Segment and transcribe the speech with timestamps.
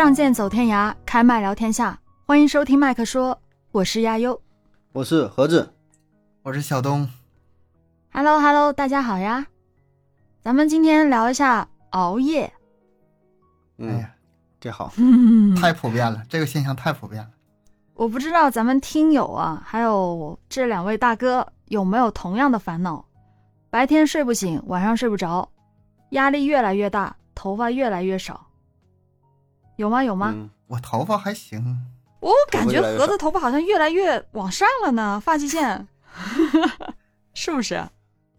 [0.00, 2.00] 仗剑走天涯，开麦聊天下。
[2.26, 3.38] 欢迎收听麦克说，
[3.70, 4.40] 我是亚优。
[4.92, 5.74] 我是盒子，
[6.42, 7.06] 我是小东。
[8.10, 9.46] Hello Hello，大家好呀！
[10.42, 12.44] 咱们今天聊一下熬夜。
[12.44, 12.52] 哎
[13.76, 14.10] 嗯，呀，
[14.58, 14.90] 这好，
[15.60, 17.28] 太普遍了，这个现象太普遍了。
[17.92, 23.04] 我不知道咱们听友啊，还有这两位大哥有没有同样的烦恼？
[23.68, 25.46] 白天睡不醒，晚上睡不着，
[26.12, 28.46] 压力越来越大，头发越来越少，
[29.80, 30.04] 有吗？
[30.04, 30.30] 有吗？
[30.34, 31.78] 嗯，我头发还行，
[32.20, 35.88] 我感觉盒子头发好像越来越往上了呢，发际线，
[37.32, 37.82] 是不是？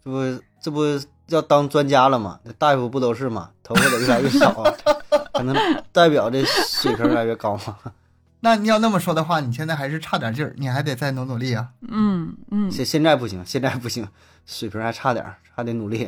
[0.03, 0.79] 这不这不
[1.27, 2.39] 要当专家了吗？
[2.43, 3.49] 那大夫不都是吗？
[3.63, 4.63] 头发得越来越少，
[5.33, 5.55] 可能
[5.91, 7.77] 代表这水平越来越高嘛。
[8.43, 11.69] 那你要那么说的话，你现在还是差点劲儿，你还得再努努力啊。
[11.87, 14.07] 嗯嗯，现现在不行，现在不行，
[14.45, 16.07] 水平还差点儿，还得努力。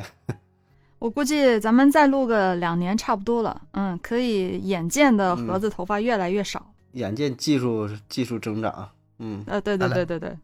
[1.03, 6.65] 我估计咱们再录个两年差不多了，嗯，可以眼见的嗯盒子头发越来越少。
[6.93, 10.37] 眼见技术技术增长，嗯，呃，对对对对对，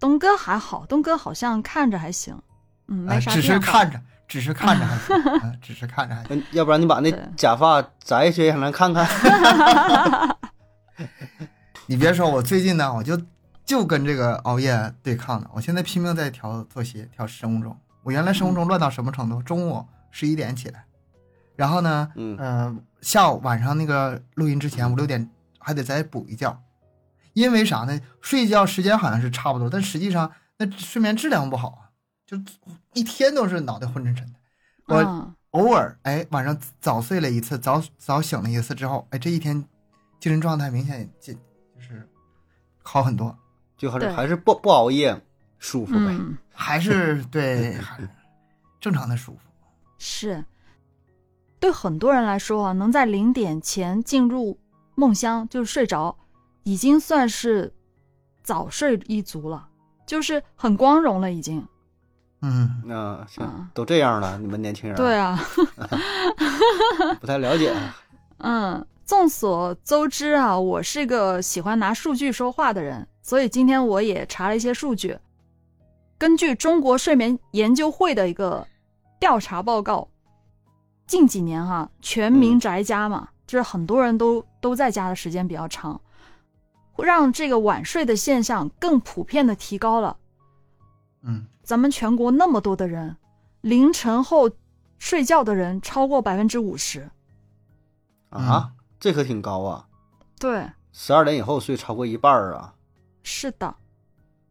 [0.00, 2.34] 东哥还好，东哥好像看着还行，
[2.88, 3.52] 嗯，没啥变化。
[3.52, 6.42] 是看着，只是看着还行，啊 只是看着还行。
[6.52, 9.06] 要不然你把那假发摘下去让咱看看。
[11.84, 13.20] 你别说，我最近呢，我就
[13.66, 15.50] 就跟这个熬夜对抗呢。
[15.52, 17.76] 我现在拼命在调作息，调生物钟。
[18.04, 19.42] 我原来生活中乱到什么程度？
[19.42, 20.84] 中午十一点起来，
[21.56, 22.36] 然后呢，嗯。
[22.38, 26.58] 呃，下午晚上那个录音之前五六点还得再补一觉，
[27.34, 28.00] 因为啥呢？
[28.22, 31.90] 睡觉时间好像是差不多，但实际上那睡眠质量不好啊，
[32.26, 32.38] 就
[32.94, 34.38] 一天都是脑袋昏沉沉的。
[34.86, 39.62] 我嗯，偶尔哎晚上早睡了一次，早早醒了一次之后，哎这一天
[40.18, 41.38] 精神状态明显进
[41.74, 42.08] 就是
[42.82, 43.36] 好很多，
[43.76, 45.20] 就还是还是不不熬夜
[45.64, 46.08] 舒服呗。
[46.10, 48.06] 嗯，还是 对还是
[48.78, 49.38] 正常的舒服。
[49.96, 50.44] 是。
[51.58, 54.58] 对很多人来说啊，能在零点前进入
[54.94, 56.14] 梦乡，就是睡着，
[56.64, 57.72] 已经算是
[58.42, 59.68] 早睡一族了，
[60.06, 61.66] 就是很光荣了，已经。
[62.42, 65.40] 嗯，那，行嗯，都这样了，你们年轻人对啊，
[67.18, 67.74] 不太了解。
[68.36, 75.18] 嗯，众所周知啊，我是个喜欢拿数据说话的人，所以今天我也查了一些数据。
[76.18, 78.66] 根据中国睡眠研究会的一个
[79.18, 80.08] 调查报告，
[81.06, 86.00] 近几年哈、全民嗯宅家嘛，就是很多人都都在家的时间比较长，
[86.92, 90.16] 会让这个晚睡的现象更普遍的提高了。
[91.22, 93.16] 嗯，咱们全国那么多的人，
[93.60, 94.50] 凌晨后
[94.98, 97.10] 睡觉的人超过百分之五十。
[98.30, 99.86] 啊，这可挺高啊！
[100.40, 102.74] 对，十二点以后睡超过一半儿啊，
[103.22, 103.74] 是的。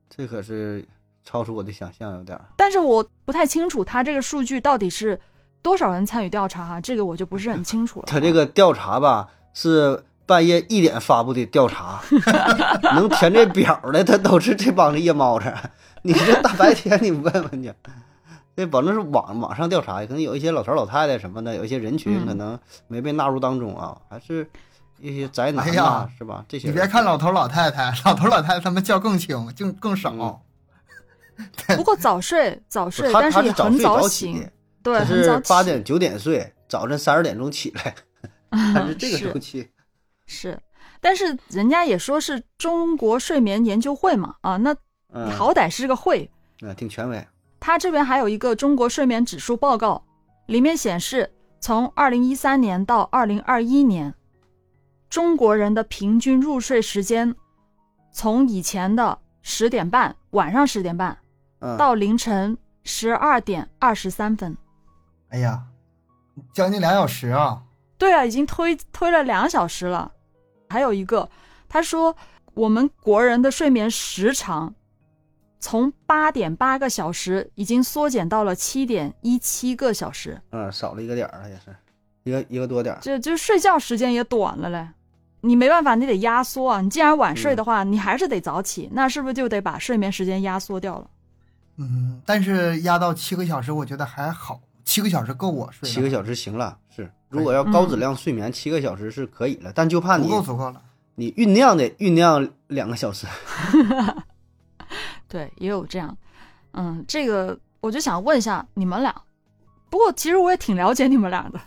[0.10, 0.88] 这可是
[1.24, 2.46] 超出我的想象，有点儿。
[2.58, 5.20] 但是我不太清楚他这个数据到底是
[5.62, 8.06] 多少人参与调查哈，这个我就不是很清楚了。
[8.08, 12.02] 他这个调查吧是半夜一点发布的调查，
[12.96, 15.54] 能填这表的，他都是这帮子夜猫子。
[16.02, 17.74] 你这大白天你问问去，
[18.56, 24.50] 这保证是网网上调查，可能有一些老头老太太什么的，有一些人群嗯可能没被纳入当中啊，还是
[25.00, 26.44] 一些宅男呐、哎呀是吧？
[26.48, 30.12] 这些你别看老头老太太，老头老太太他们叫更轻，就更少。
[30.12, 30.38] 嗯
[31.76, 34.52] 不过早睡早睡，但是也很早起醒，，
[34.82, 37.96] 对，他很早八点九点睡，早晨三十点钟起来，
[38.52, 39.68] 他是这个周期。
[40.26, 40.60] 是，
[41.02, 44.76] 但是人家也说是中国睡眠研究会嘛，啊，那
[45.12, 46.30] 嗯，好歹是个会。
[46.62, 47.28] 嗯，挺权威。
[47.60, 50.04] 他这边还有一个中国睡眠指数报告，
[50.48, 54.14] 里面显示，从二零一三年到二零二一年，
[55.10, 57.36] 中国人的平均入睡时间，
[58.12, 61.18] 从以前的十点半晚上十点半，
[61.64, 64.56] 嗯，到凌晨十二点二十三分。
[65.30, 65.64] 哎呀，
[66.52, 67.64] 将近两小时啊！
[67.98, 70.12] 对啊，已经推推了两小时了。
[70.70, 71.30] 还有一个，
[71.70, 72.14] 他说
[72.54, 74.76] 我们国人的睡眠时长
[75.60, 81.74] 从八点八个小时已经缩减到了七点一七个小时，嗯，少了一个点儿了，也是
[82.24, 83.00] 一个一个多点儿。
[83.02, 84.90] 这就睡觉时间也短了嘞。
[85.40, 86.82] 你没办法，你得压缩啊。
[86.82, 91.10] 你既然晚睡的话，你还是得早起，那是不是就得把睡眠时间压缩掉了？
[91.78, 95.94] 嗯，但是压到七个小时，我觉得还好，七个小时够我睡了。
[95.94, 100.82] 七个小时行了，是如果要高质量睡眠，七个小时是可以了，但就怕不你够足够了。
[101.16, 103.28] 你酝酿得酝酿两个小时。
[105.28, 106.16] 对，也有这样。
[106.74, 109.14] 嗯，这个我就想问一下你们俩。
[109.90, 111.60] 不过其实我也挺了解你们俩的，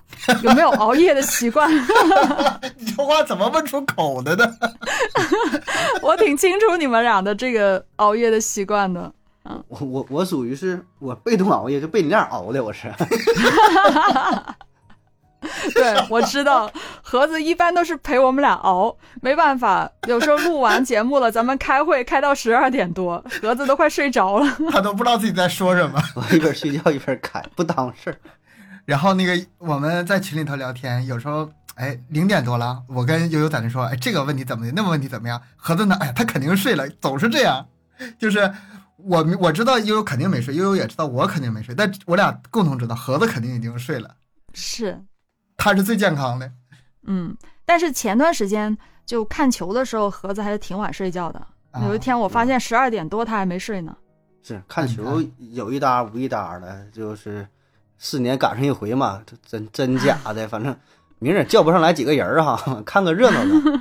[0.42, 1.70] 有没有熬夜的习惯？
[2.76, 4.56] 你这话怎么问出口的呢？
[6.02, 9.12] 我挺清楚你们俩的这个熬夜的习惯的。
[9.68, 12.92] 我我我属于是我被动熬夜，就被你那样熬的，我是。
[15.74, 16.68] 对，我知道
[17.02, 24.56] 盒子一般都是陪我们俩熬，没办法，有时候录完节目了，咱们开会开到十二点多，盒子都快睡着了。
[24.72, 26.02] 他都不知道自己在说什么。
[26.14, 28.16] 我一边睡觉一边开，不当回事儿。
[28.84, 35.40] 然后那个我们在群里头聊天，有时候哎零点多了，我跟悠悠在那说，哎这个问题怎么的，那个问题怎么样？
[35.56, 35.96] 盒子呢？
[36.00, 37.66] 哎呀，他肯定睡了，总是这样。
[38.18, 38.52] 就是
[38.96, 44.14] 我我知道悠悠肯定没睡，悠悠也知道我肯定没睡，但我俩共同知道盒子肯定已经睡了，
[44.54, 45.00] 是，
[45.56, 46.50] 他是最健康的。
[47.04, 51.38] 嗯，但是前段时间就看球的时候，盒子还是挺晚睡觉的。
[51.70, 53.94] 啊有一天我发现十二点多他还没睡呢。
[54.42, 55.22] 是看球
[55.52, 57.46] 有一搭无一搭的，就是
[57.98, 60.74] 四年赶上一回嘛，这真真假的，反正
[61.18, 63.80] 明儿也叫不上来几个人儿哈， 看个热闹的。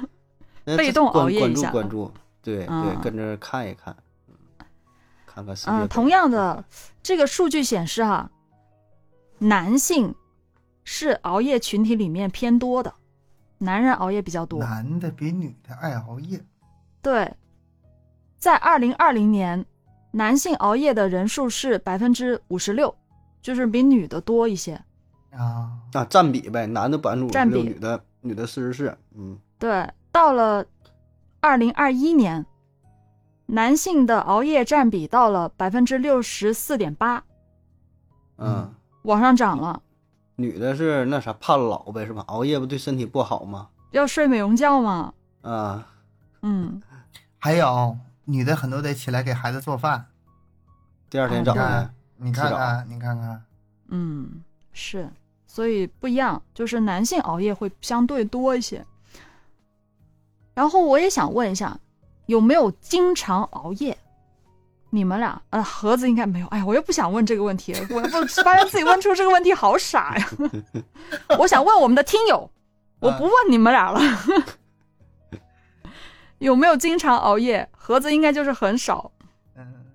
[0.75, 4.04] 被动关熬夜一关注下关注，对对嗯，跟着看一看，嗯
[5.35, 6.63] 看看世界嗯，同样的，
[7.03, 8.31] 这个数据显示哈，
[9.39, 10.15] 男性
[10.85, 12.93] 是熬夜群体里面偏多的，
[13.57, 14.61] 男人熬夜比较多。
[14.61, 16.41] 男的比女的爱熬夜，
[17.01, 17.35] 对，
[18.37, 19.65] 在二零二零年，
[20.11, 22.95] 男性熬夜的人数是百分之五十六，
[23.41, 24.81] 就是比女的多一些。
[25.31, 30.65] 啊，啊，占比呗，男的百分之五十六，占比女的女的四十四，嗯，对，到了
[31.41, 32.45] 二零二一年，
[33.47, 37.24] 男性的熬夜占比到了百分之六十四点八，
[38.38, 39.81] 嗯，往上涨了。
[40.36, 42.24] 女的是那啥怕老呗，是吧？
[42.27, 43.69] 熬夜不对身体不好吗？
[43.92, 45.13] 要睡美容觉吗？
[45.42, 45.88] 啊，
[46.42, 46.81] 嗯，
[47.38, 50.06] 还有女的很多得起来给孩子做饭，
[51.09, 53.44] 第二天哦早上你看看，你看看，
[53.89, 54.44] 嗯，
[54.74, 55.09] 是，
[55.45, 58.86] 所以不一样，就是男性熬夜会相对多一些。
[60.53, 61.77] 然后我也想问一下，
[62.25, 63.98] 有没有经常熬夜？
[64.92, 66.48] 你们俩，呃，盒子应该没有。
[66.48, 70.30] 哎呀，我又不想问这个问题，我不发现自己问出这个问题好傻呀。
[71.38, 72.50] 我想问我们的听友，
[73.00, 74.00] 我不问你们俩了。
[76.38, 77.68] 有没有经常熬夜？
[77.72, 79.12] 盒子应该就是很少。
[79.56, 79.86] 嗯，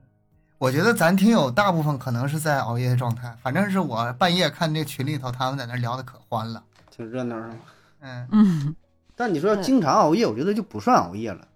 [0.58, 6.62] 我觉得咱听友大部分可能是在熬夜的状态，反正是我半夜看那群里头，他们在那聊的可欢了，
[6.94, 7.56] 挺热闹是吗？
[8.00, 8.76] 嗯，嗯，
[9.16, 11.46] 但你说要经常熬夜，我觉得就不算熬夜了。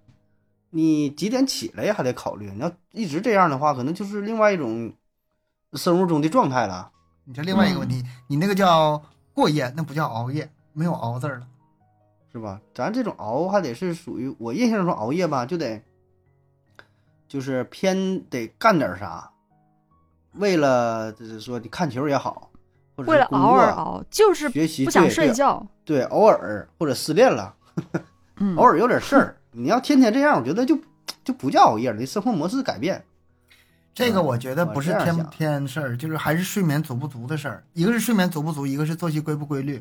[0.76, 4.92] 你几点起来还得考虑，你要一直这样的话，可能就是另外一种
[5.74, 6.90] 生物钟的状态了。
[7.24, 9.00] 你这另外一个问题，你那个叫
[9.32, 11.46] 过夜，那不叫熬夜，没有熬字儿了。
[12.32, 12.60] 是吧？
[12.74, 15.80] 咱这种熬还得是属于我印象中熬夜吧，就得
[17.28, 19.30] 就是偏得干点啥，
[20.32, 22.50] 为了就是说你看球也好，
[22.96, 25.64] 或者为了是工作熬而熬，就是学习不想睡觉。
[25.84, 27.54] 对，偶尔或者失恋了，
[28.38, 30.78] 嗯， 偶尔有点事儿， 你要天天这样，我觉得就
[31.22, 33.04] 就不叫熬夜了，你生活模式改变。
[33.94, 37.64] 这个我觉得不是天天事儿，就是还是睡眠足不足的事儿。
[37.72, 39.80] 一个是睡眠足不足，一个是作息规不规律。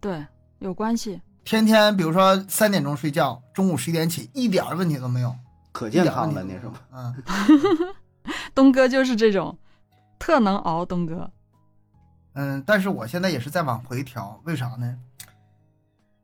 [0.00, 0.26] 对，
[0.58, 1.20] 有关系。
[1.44, 5.32] 天天比如说三点钟睡觉，中午十一点起，一点儿问题都没有，
[5.70, 6.80] 可健康了，那是没有吧？
[6.92, 7.94] 嗯
[8.54, 9.56] 东哥就是这种，
[10.18, 10.84] 特能熬。
[10.84, 11.30] 东哥，
[12.32, 14.98] 嗯，但是我现在也是在往回调，为啥呢？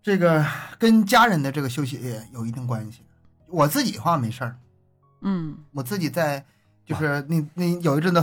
[0.02, 0.44] 这个
[0.78, 3.02] 跟家人的这个休息也有一定关系。
[3.46, 4.56] 我自己的话没事儿，
[5.22, 6.44] 嗯我自己在
[6.84, 8.22] 就是那那有一阵子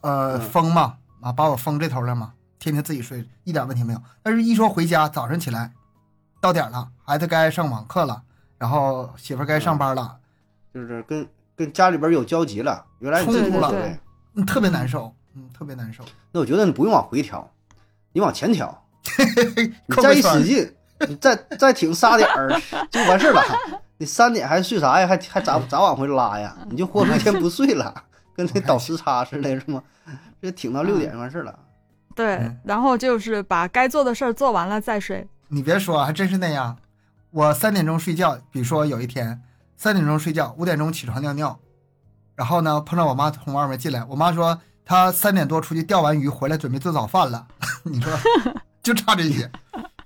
[0.00, 4.02] 呃嗯封嘛啊，把我封这头了嘛，天天自己睡一点问题没有。
[4.22, 5.72] 但是一说回家，早上起来
[6.40, 8.22] 到点了，孩子该上网课了，
[8.58, 10.18] 然后媳妇该上班了，
[10.72, 13.72] 就是跟跟家里边有交集了，原来冲突了。
[14.34, 16.04] 嗯，特别难受，嗯，特别难受。
[16.30, 17.52] 那我觉得你不用往回调，
[18.12, 18.86] 你往前调，
[19.86, 20.72] 你再一使劲，
[21.08, 22.48] 你再再挺仨点儿
[22.90, 23.42] 就完事儿了。
[23.98, 25.06] 你三点还睡啥呀？
[25.06, 26.56] 还还咋咋往回拉呀？
[26.70, 27.94] 你就豁出一天不睡了，
[28.34, 29.82] 跟那倒时差似的，是吗？
[30.40, 31.58] 这挺到六点完事儿了。
[32.14, 35.26] 对，嗯然后就是把该做的事儿做完了再睡。
[35.48, 36.76] 你别说，还真是那样。
[37.30, 39.40] 我三点钟睡觉，比如说有一天
[39.76, 41.58] 三点钟睡觉，五点钟起床尿尿，
[42.34, 47.46] 然后呢碰到我妈从外面进来，我妈说她三点多出去钓完鱼回来准备做早饭了。
[47.84, 48.12] 你说
[48.82, 49.50] 就差这些，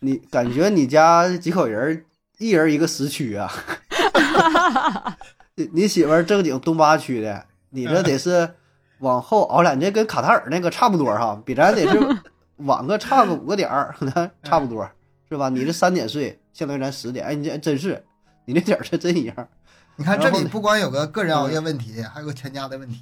[0.05, 2.05] 你感觉你家几口人儿，
[2.39, 3.51] 一人一个时区啊？
[5.57, 8.55] 你你媳妇儿正经东八区的，你这得是
[8.99, 11.99] 往后熬两，你这跟卡塔尔那个差不多哈，比咱得是
[12.65, 14.87] 晚个差个五个点儿，可能差不多
[15.29, 15.49] 是吧？
[15.49, 18.05] 你这三点睡，相当于咱十点，哎，你这真是，
[18.45, 19.49] 你这点儿是真一样。
[19.97, 23.01] 你看这里不光有个个人熬夜问题，还有个全家的问题。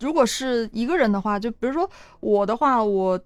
[0.00, 1.88] 如果是一个人的话，就比如说
[2.18, 3.18] 我的话，我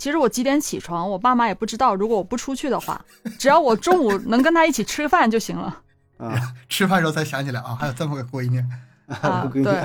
[0.00, 1.94] 其实我几点起床，我爸妈也不知道。
[1.94, 2.98] 如果我不出去的话，
[3.38, 5.82] 只要我中午能跟他一起吃饭就行了。
[6.16, 8.58] 啊，吃饭时候才想起来啊，还有这么个闺女。
[9.06, 9.84] 啊 我闺女对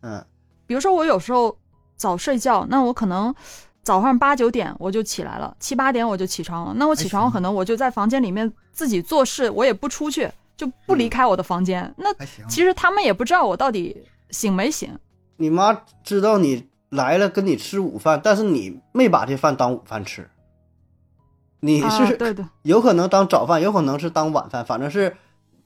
[0.00, 0.24] 嗯
[0.66, 1.54] 比如说我有时候
[1.96, 3.34] 早睡觉，那我可能
[3.82, 6.74] 早上八九点我就起来了，七八点我就起床了。
[6.76, 11.94] 那我起床可能我就在房间里面自己做事，我也不出去，就不离开我的房间。
[11.98, 12.08] 那。
[12.48, 14.98] 其实他们也不知道我到底醒没醒。
[15.36, 20.28] 你妈知道你来了跟你吃午饭，但是你没把这饭当午饭吃，
[21.60, 25.16] 你啊，是对对， 有可能当早饭，有可能是当晚饭，反正是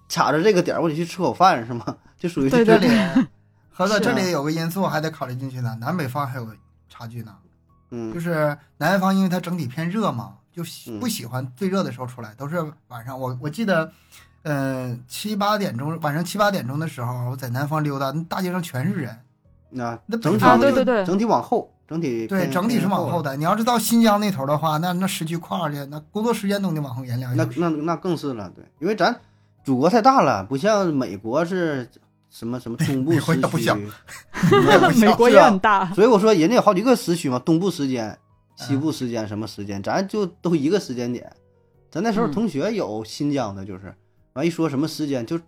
[0.09, 1.85] 卡着这个点儿，我得去吃口饭，是吗？
[2.17, 3.27] 就属于对这这里
[3.71, 6.55] 合着这里有个因素还得考虑进去呢，南北方还有个
[6.89, 7.35] 差距呢。
[7.91, 10.63] 嗯就嗯是南方，因为它整体偏热嘛，就
[11.01, 13.19] 不喜欢最热的时候出来，都是晚上。
[13.19, 13.93] 我我记得，
[14.43, 19.19] 呃，七八点钟，晚上七八点钟的时候，我在南方溜达，那大街上全是人。
[19.77, 23.37] 那那整体对对对，整体往后，整体对，整体是往后的。
[23.37, 27.61] 你要是到新疆那头的话，那那时区跨去，那工作时间都得往后延两个那小时。
[27.61, 29.15] 那那更是了，对，因为咱
[29.65, 31.89] 祖国太大了，不像美国是
[32.31, 33.71] 什么什么东部时区，
[35.01, 35.87] 美国也很大。
[35.93, 38.19] 所以我说人家有好几个时区嘛，东部时间、
[38.57, 41.31] 西嗯部时间什么时间，咱就都一个时间点。
[41.91, 43.95] 咱那时候嗯同学有新疆的，就是
[44.35, 45.39] 完一说什么时间，就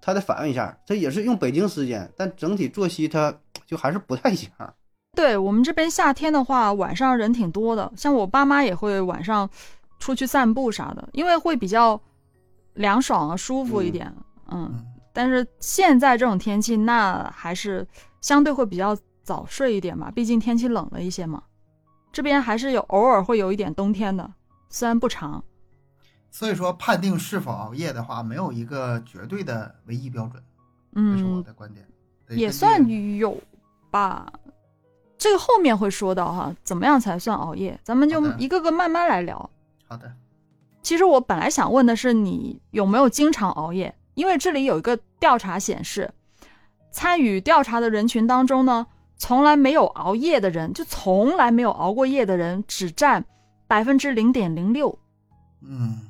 [0.00, 3.34] 他得反应一下，他也是用北京时间，但整体作息他
[3.66, 4.74] 就还是不太一样。
[5.16, 9.48] 对我们这边夏天的话，晚上人挺多的，像我爸妈也会晚上
[9.98, 12.00] 出去散步啥的，因为会比较
[12.74, 14.12] 凉爽啊，舒服一点。
[14.48, 17.86] 嗯，嗯，但是现在这种天气，那还是
[18.20, 21.42] 相对会比较早睡一点吧，毕竟天气冷了一些嘛。
[22.12, 24.32] 这边还是有偶尔会有一点冬天的，
[24.68, 25.44] 虽然不长。
[26.30, 30.42] 所以说判定是否熬夜的话，没有一个绝对的唯一标准，
[30.94, 31.86] 这是我嗯，的观点。
[32.28, 33.36] 也算有
[33.90, 34.32] 吧。
[35.18, 37.78] 这个后面会说到哈，怎么样才算熬夜？
[37.82, 39.50] 咱们就一个个慢慢来聊。
[39.86, 40.10] 好的。
[40.82, 46.10] 其实我本来想问的是你有没有经常熬夜，因为这里有一个调查显示，
[46.90, 53.22] 参与调查的人群当中呢，从来没有熬夜的人，就从来没有熬过夜的人，只占
[53.66, 54.98] 百分之零点零六，
[55.60, 56.00] 嗯，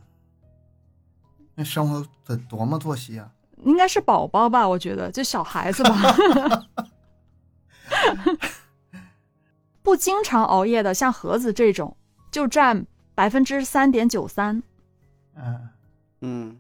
[1.61, 3.31] 那生活得多么作息啊！
[3.64, 4.67] 应该是宝宝吧？
[4.67, 5.93] 我觉得就小孩子吧。
[9.83, 11.95] 不经常熬夜的，像盒子这种，
[12.31, 14.62] 就占百分之三点九三。
[15.35, 15.69] 嗯，
[16.23, 16.59] 嗯，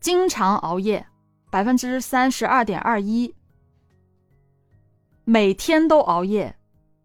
[0.00, 1.06] 经常熬夜，
[1.50, 3.34] 百分之三十二点二一；
[5.24, 6.56] 每天都熬夜，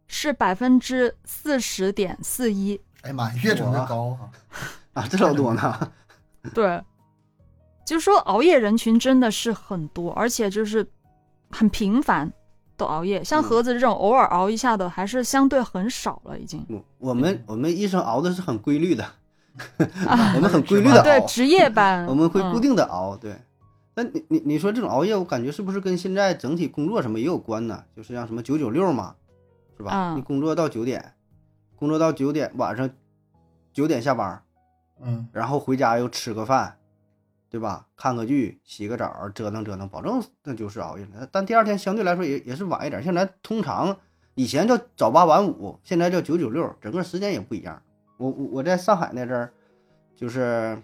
[0.07, 2.79] 是百分之四十点四一。
[3.01, 4.31] 哎呀妈呀，越整越高啊！
[4.93, 5.91] 啊，这老多呢。
[6.53, 6.81] 对，
[7.85, 10.85] 就是说熬夜人群真的是很多，而且就是
[11.51, 12.31] 很频繁
[12.75, 13.23] 都熬夜。
[13.23, 16.65] 像嗯盒子这种偶尔熬一下的，还是相对很少了，已经。
[16.67, 19.03] 我我们我们医生熬的是很规律的，
[20.07, 23.15] 啊 我们很规律的对，值夜班， 我们会固嗯定的熬。
[23.15, 23.35] 对，
[23.93, 27.83] 那你你你说这种熬夜，我感觉是不是跟现在整体工作什么也有关呢？
[27.95, 29.15] 就是像什么九九六嘛，
[29.77, 29.91] 是吧？
[30.13, 31.13] 嗯你工作到九点，
[31.75, 32.89] 工作到九点，晚上
[33.71, 34.41] 九点下班，
[35.01, 36.77] 嗯，然后回家又吃个饭，
[37.55, 37.87] 对吧？
[37.95, 41.25] 看个剧，洗个澡，折腾折腾，保证那就是熬夜了。
[41.31, 43.01] 但第二天相对来说也也是晚一点。
[43.01, 43.95] 现在通常
[44.33, 47.81] 以前叫早八晚五，现在叫九九六，整个时间也不一样。
[48.17, 49.53] 我我我在上海那阵儿，
[50.17, 50.77] 就是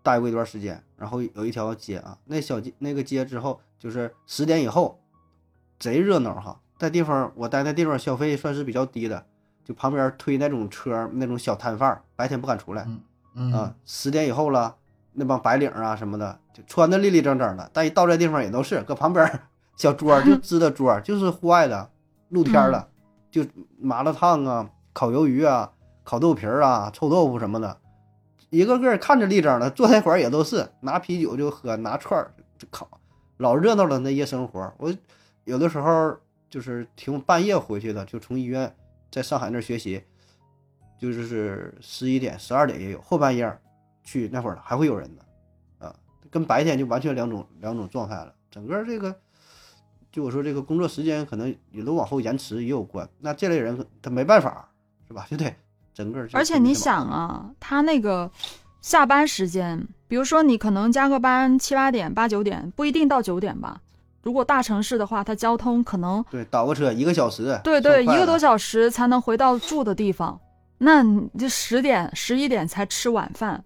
[0.00, 5.02] 待过一段时间，然后有一条街啊，那小街那个街之后就是十点以后，
[5.80, 6.60] 贼热闹哈。
[6.78, 9.26] 在地方我待那地方消费算是比较低的，
[9.64, 12.86] 就旁边推那种车那种小摊贩，白天不敢出来。
[13.34, 14.76] 嗯啊，十点以后了，
[15.12, 19.40] 那帮白领啊什么的，就穿的立立正正的，但一到这地方也都是搁旁边
[19.76, 21.90] 小桌儿就 支的桌儿，就是户外的，
[22.28, 22.88] 露天儿的，
[23.30, 23.44] 就
[23.80, 25.72] 麻辣烫啊、烤鱿鱼啊、
[26.04, 27.78] 烤豆皮儿啊、臭豆腐什么的，
[28.50, 32.88] 一个个看着立正的，坐那会儿也都是拿啤酒就喝，拿串儿就烤，
[33.38, 34.72] 老热闹了那夜生活。
[34.78, 34.94] 我
[35.44, 36.16] 有的时候
[36.48, 38.74] 就是挺半夜回去的，就从医院
[39.10, 40.02] 在上海那儿学习。
[41.00, 43.58] 就是十一点、十二点也有，后半夜儿
[44.02, 45.94] 去那会儿还会有人的，啊，
[46.30, 48.34] 跟白天就完全两种两种状态了。
[48.50, 49.14] 整个这个，
[50.10, 53.08] 就我说这个工作时间可能也都往后延迟也有关。
[53.20, 54.68] 那这类人他没办法，
[55.06, 55.26] 是吧？
[55.30, 55.54] 就得
[55.94, 58.30] 整个而且你想啊，他那个
[58.80, 63.80] 下班时间，比如说你可能加个班七八点、八九点，不一定到九点吧。
[64.22, 70.38] 如果大城市的话，它交通可能对倒个车一个小时，对对一个多小时才能回到住的地方，
[70.76, 73.64] 那你这十点、十一点才吃晚饭，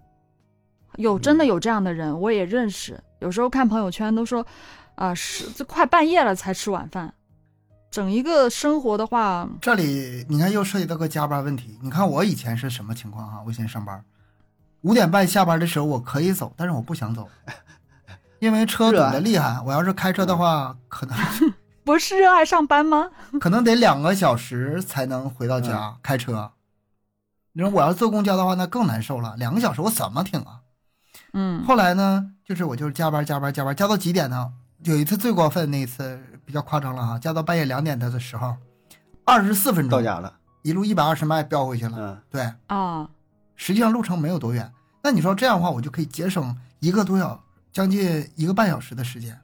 [0.97, 2.99] 有真的有这样的人，我也认识。
[3.19, 4.45] 有时候看朋友圈都说，
[4.95, 7.13] 啊、是这快半夜了才吃晚饭，
[7.91, 11.77] 整一个生活的话，这里你看又涉及到个加班问题。
[11.81, 14.03] 你看我以前是什么情况啊、我以前上班，
[14.81, 17.27] 五点半下班的时候我可以走，但是我不想走，
[18.39, 19.59] 因为车堵热啊得厉害。
[19.65, 21.17] 我要是开车的话，可能
[21.83, 23.09] 不是热爱上班吗？
[23.39, 26.51] 可能得两个小时才能回到家，开车。
[27.53, 30.61] 你说我要坐公交的话，那更难受了，两个小时我怎么挺啊？
[31.37, 34.53] 嗯后来呢，就是我就是加班加班加班，加到几点呢？
[34.83, 38.55] 有一次最过分，那一次比较夸张了哈，加到半夜两点的时候，
[39.25, 41.97] 二十四分钟到家了，一路一百二十迈飙回去了。
[41.97, 43.09] 嗯，对，啊，
[43.55, 44.71] 实际上路程没有多远。
[45.03, 49.37] 那你说这样的话，我就可以节省一个多小，将近一个半小时的时间。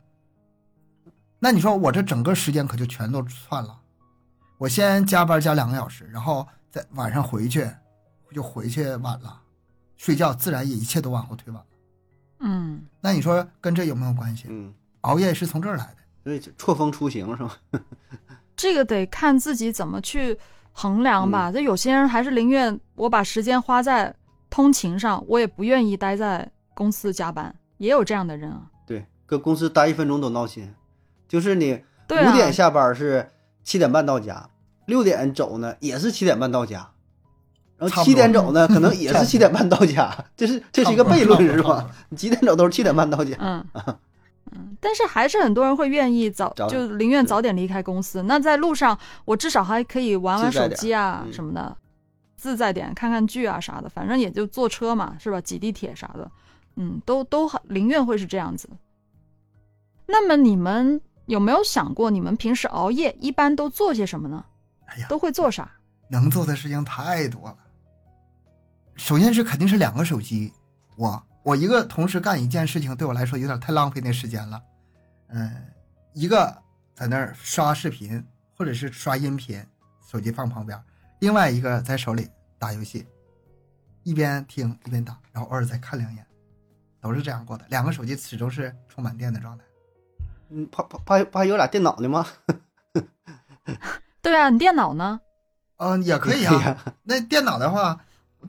[1.39, 3.79] 那你说我这整个时间可就全都算了。
[4.60, 7.69] 我先加班加两个小时，然后再晚上回去，
[8.31, 9.41] 就回去晚了，
[9.98, 11.65] 睡觉自然也一切都往后推晚了。
[12.41, 14.48] 嗯那你说跟这有没有关系？
[14.50, 15.98] 嗯，熬夜是从这儿来的。
[16.24, 17.51] 所以错峰出行是吗？
[18.55, 20.38] 这个得看自己怎么去
[20.71, 21.51] 衡量吧。
[21.51, 24.13] 这有些人还是宁愿我把时间花在
[24.50, 28.69] 通勤上，我也不愿意待在公司加班，也有这样的人啊。
[28.86, 30.71] 对，搁公司待一分钟都闹心。
[31.27, 33.31] 就是你五点下班是
[33.63, 34.50] 七点半到家，
[34.86, 36.91] 六点走呢也是七点半到家，
[37.88, 41.89] 然后七点走呢可能也是七点半到家， 这是这是一个悖论是吧？
[42.09, 43.35] 你几点走都是七点半到家。
[43.39, 43.65] 嗯
[44.53, 48.21] 嗯，但是还是很多人会愿意早，早就宁愿早点离开公司。
[48.23, 51.75] 那在路上，我至少还可以玩玩手机啊嗯什么的，
[52.35, 53.88] 自在点，看看剧啊啥的。
[53.88, 55.39] 反正也就坐车嘛，是吧？
[55.39, 56.29] 挤地铁啥的，
[56.75, 58.69] 嗯，都都很宁愿会是这样子。
[60.05, 64.43] 那么你们有没有想过，你们平时熬夜一般都做些什么呢？
[64.88, 65.71] 哎呀，都会做啥？
[66.09, 67.55] 能做的事情太多了。
[69.01, 70.53] 首先是肯定是两个手机，
[70.96, 74.62] 我我一个同时干一件事情，对我来说有点太浪费那时间了。
[75.29, 75.51] 嗯，
[76.13, 76.55] 一个
[76.93, 78.24] 在那儿刷视频
[78.55, 79.60] 或者是刷音频，
[80.08, 80.77] 手机放旁边；
[81.20, 82.29] 另外一个在手里
[82.60, 83.03] 打游戏，
[84.03, 86.24] 一边听一边打，然后偶尔再看两眼，
[87.01, 87.65] 都是这样过的。
[87.70, 89.65] 两个手机始终是充满电的状态。
[90.51, 92.27] 嗯，怕怕怕怕有俩电脑呢吗？
[94.22, 95.20] 对啊，你电脑呢？
[95.77, 96.96] 嗯，也可以可以啊。
[97.01, 98.00] 那电脑的话，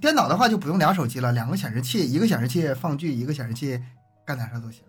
[0.01, 3.81] 电脑的话就不用俩手机了，两个显示器，一个显示器放剧，一个显示器
[4.25, 4.83] 干点啥都行。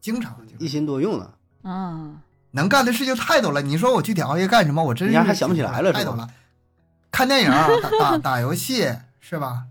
[0.00, 1.24] 经常就一心多用了
[1.62, 1.64] 啊。
[1.64, 2.20] 嗯，
[2.52, 3.62] 能干的事情太多了。
[3.62, 4.82] 你说我具体熬夜干什么？
[4.82, 6.28] 我真是你还还想不起来了太多了。
[7.10, 8.90] 看电影啊，打打打游戏
[9.20, 9.64] 是吧？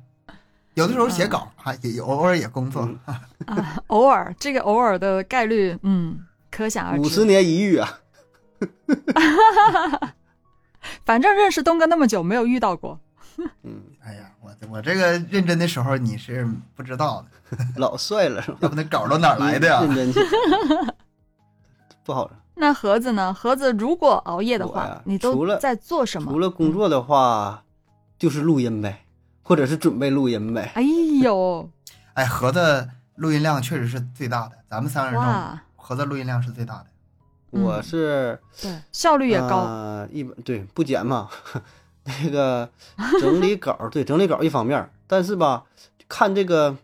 [0.76, 2.84] 有的时候写稿，还也偶尔也工作。
[2.84, 3.22] 嗯啊，
[3.88, 6.18] 偶尔这个偶尔的概率，嗯，
[6.50, 7.02] 可想而知。
[7.02, 8.00] 五十年一遇啊，
[11.04, 13.02] 反正认识东哥那么久，没有遇到过。
[13.64, 13.82] 嗯，
[14.42, 18.58] 我我这个认真的时候你是不知道的， 老帅了是吧？
[18.62, 19.82] 要不那稿都哪来的呀？
[19.84, 20.20] 认真去，
[22.04, 22.30] 不好。
[22.56, 23.34] 那盒子呢？
[23.34, 26.32] 盒子如果熬夜的话，你除了都在做什么？
[26.32, 27.64] 除了工作的话，
[28.18, 29.06] 就是录音呗，
[29.42, 30.72] 或者是准备录音呗。
[30.76, 30.82] 哎
[31.24, 31.70] 呦，
[32.14, 36.86] 哎，盒子录音量确实是最大的，咱们三个人中，哇，盒子录音量是最大的。
[37.54, 39.58] 嗯我是对，效率也高。
[39.58, 41.28] 呃，一般对不减嘛，
[42.24, 42.70] 那个
[43.20, 45.66] 整理稿，对整理稿一方面，但是吧，
[46.10, 46.76] 看这个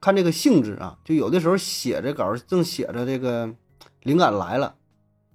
[0.00, 3.52] 看这个性质啊，就有的时候写着稿正写着这个
[4.02, 4.74] 灵感来了，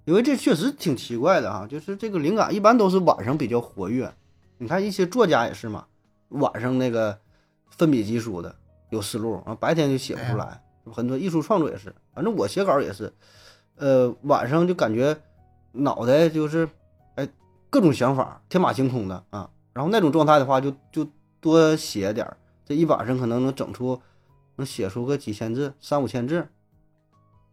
[0.05, 4.11] 因为这确实挺奇怪的哈，就是这个灵感一般都是晚上比较活跃，
[4.57, 5.85] 你看一些作家也是嘛，
[6.29, 7.19] 晚上那个
[7.69, 8.55] 奋笔疾书的
[8.89, 13.13] 有思路，啊白天就写不出来，很多艺术创作也是，反正我写稿也是。
[13.75, 15.15] 呃，晚上就感觉
[15.71, 16.69] 脑袋就是，哎，
[17.69, 19.49] 各种想法天马行空的啊。
[19.73, 21.07] 然后那种状态的话就，就
[21.39, 24.01] 多写点儿，这一晚上可能能整出，
[24.55, 26.47] 能写出个几千字、三五千字，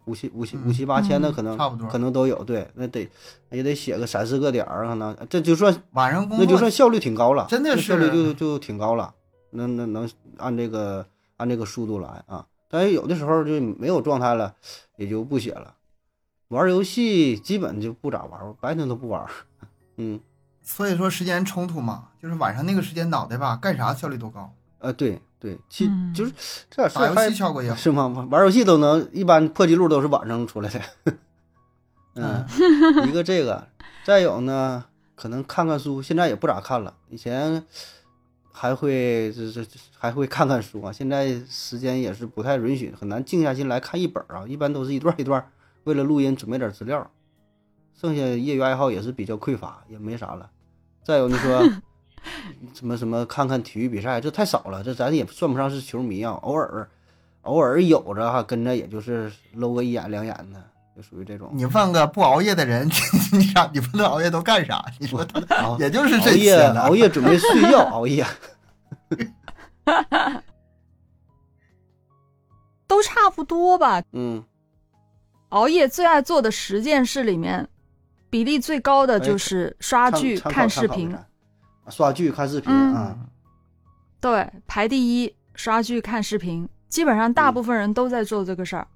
[0.07, 2.43] 五七五七五七八千的嗯可能、差不多可能都有。
[2.45, 3.07] 对，那得
[3.51, 9.15] 也得写个三四个点儿，可能这就算晚上工作那就算效率挺高了，真的是效率就就挺高了，
[9.51, 12.47] 能能能按这个按这个速度来啊。
[12.71, 14.55] 但是有的时候就没有状态了，
[14.97, 15.75] 也就不写了。
[16.49, 19.27] 玩游戏基本就不咋玩，白天都不玩。
[19.97, 20.21] 嗯，
[20.63, 26.33] 所以说时间冲突嘛，就是晚上那个时间脑袋吧，干啥效率都高，呃，对对，其嗯就是
[26.71, 27.77] 这点事打游戏效果也好。
[27.77, 28.09] 是吗？
[28.31, 30.81] 玩游戏都能，一般破纪录都是晚上出来的。
[32.15, 32.47] 嗯，
[33.09, 33.69] 一个这个，
[34.05, 37.65] 再有呢，可能看看书，现在也不咋看了，以前
[38.53, 45.45] 还会这这这还会看看书啊，现在时间也是不太允许，很难静下心来看一本啊，一般都是一段一段，
[45.85, 47.11] 为了录音准备点资料，
[48.01, 50.51] 剩下业余爱好也是比较匮乏，也没啥了。
[51.03, 51.63] 再有你说
[52.75, 56.89] 什么什么看看体育比赛，这太少了，这咱也算不上是球迷啊，偶尔
[57.43, 60.63] 偶尔有着哈，跟着也就是搂个一眼两眼的，
[60.97, 61.51] 就属于这种。
[61.53, 62.89] 你问个不熬夜的人，
[63.33, 63.71] 你啥？
[63.73, 64.85] 你问他熬夜都干啥？
[64.99, 66.81] 你说 他熬也就是熬这些夜了。
[66.83, 68.25] 熬夜准备睡觉，熬夜。
[72.87, 74.03] 都差不多吧。
[74.13, 74.43] 嗯，
[75.51, 77.69] 熬夜最爱做的十件事里面，
[78.35, 81.17] 比例最高的哎就是刷剧、看视频
[81.89, 83.17] 刷剧看视频嗯啊，
[84.21, 88.89] 对，排第一，刷剧看视频，基本上大嗯部分人都在做这个事儿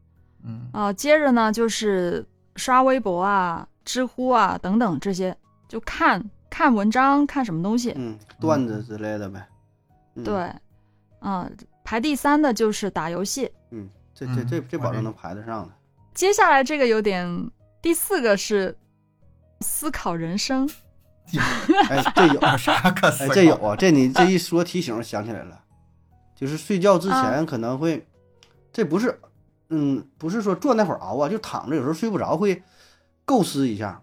[0.42, 5.36] 嗯啊、接着呢，就是刷微博啊、知乎啊等等这些，
[5.68, 6.20] 就看
[6.50, 7.92] 看文章，看什么东西。
[7.94, 9.46] 嗯，段子之类的呗。
[10.16, 10.52] 嗯，对，
[11.20, 11.48] 啊、
[11.84, 13.48] 排第三的就是打游戏。
[13.70, 15.72] 嗯，这这这嗯这保证能排得上的。
[16.12, 17.48] 接下来这个有点，
[17.80, 18.76] 第四个是
[19.60, 20.68] 思考人生。
[21.90, 25.60] 哎，这有，啥可思哎，这有啊，这你这一说提醒，我想起来了，
[26.34, 28.08] 就是睡觉之前啊可能会，
[28.72, 29.20] 这不是，
[29.68, 32.62] 嗯，不是说坐那会儿熬啊，就躺着，有时候睡不着会
[33.26, 34.02] 构思一下，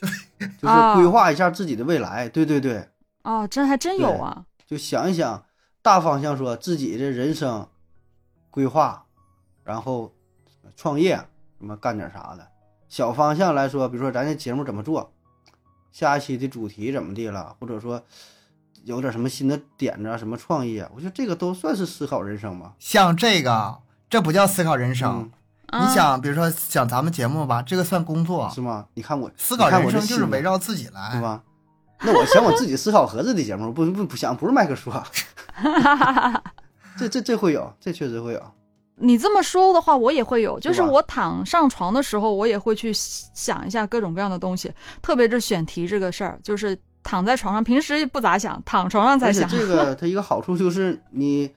[0.00, 2.26] 就是啊规划一下自己的未来。
[2.30, 2.88] 对对对，
[3.24, 4.46] 哦，这还真有啊。
[4.66, 5.44] 就想一想
[5.82, 7.68] 大方向，说自己的人生
[8.50, 9.04] 规划，
[9.64, 10.14] 然后
[10.74, 11.14] 创业
[11.58, 12.48] 什么干点啥的。
[12.88, 15.12] 小方向来说，比如说咱这节目怎么做，
[15.92, 18.02] 下一期的主题怎么地了，或者说
[18.84, 22.74] 有点什么新的点子啊，什么创意啊，我觉得这个都算是思考人生吧。
[22.78, 25.30] 像这个，这不叫思考人生。
[25.72, 28.60] 你想，比如说想咱们节目吧，这个算工作是。
[28.60, 28.86] 吗？
[28.94, 31.20] 你看我思考看人生就是围绕自己来，对。
[31.20, 31.42] 吧？
[32.02, 35.02] 那我想我自己思考盒子的节目，不不不想不是麦克说，
[36.96, 38.52] 这这这会有，这确实会有。
[38.98, 49.48] 你这么说的话，我也会有，就是我躺上床的时候，我也会去想一下各种各样的东西，特别是选题这个事儿，就是躺在床上，平时不咋想，躺床上才想。
[49.48, 51.54] 这个 它一个好处就是你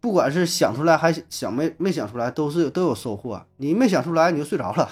[0.00, 3.44] 不管是想出来还想没没想出来，都是都有收获。
[3.56, 4.88] 你没想出来你就睡着了，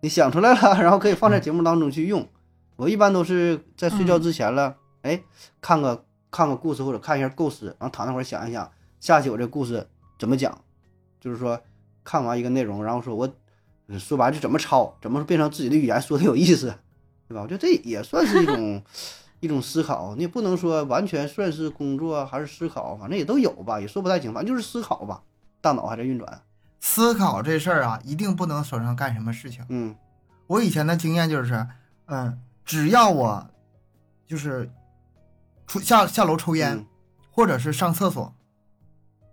[0.00, 2.26] 你想出来了，然后可以放在节目当中去用。
[2.76, 5.20] 我一般都是在睡觉之前了，哎，
[5.60, 9.86] 看个看个故事或者看一下构思，然后躺那会儿想一想，下期我这故事
[10.18, 10.58] 怎么讲，
[11.24, 11.58] 就是说
[12.04, 13.26] 看完一个内容，然后说我
[13.86, 16.74] 呃说白了就怎么抄，怎么变成自己的语言说的有意思，
[17.26, 17.40] 对吧？
[17.40, 18.82] 我觉得这也算是一种
[19.40, 25.22] 一种思考，你也不能说完全算是工作还是思考，反正也都有吧，也说不太清，反正就是思考吧，
[25.62, 26.42] 大脑还在运转。
[26.80, 29.64] 思考这事儿啊，一定不能手上干什么事情。
[29.70, 29.96] 嗯
[30.46, 31.66] 我以前的经验就是，
[32.04, 33.46] 嗯，只要我
[34.26, 34.70] 就是
[35.66, 36.86] 出下下楼抽烟，嗯
[37.30, 38.34] 或者是上厕所，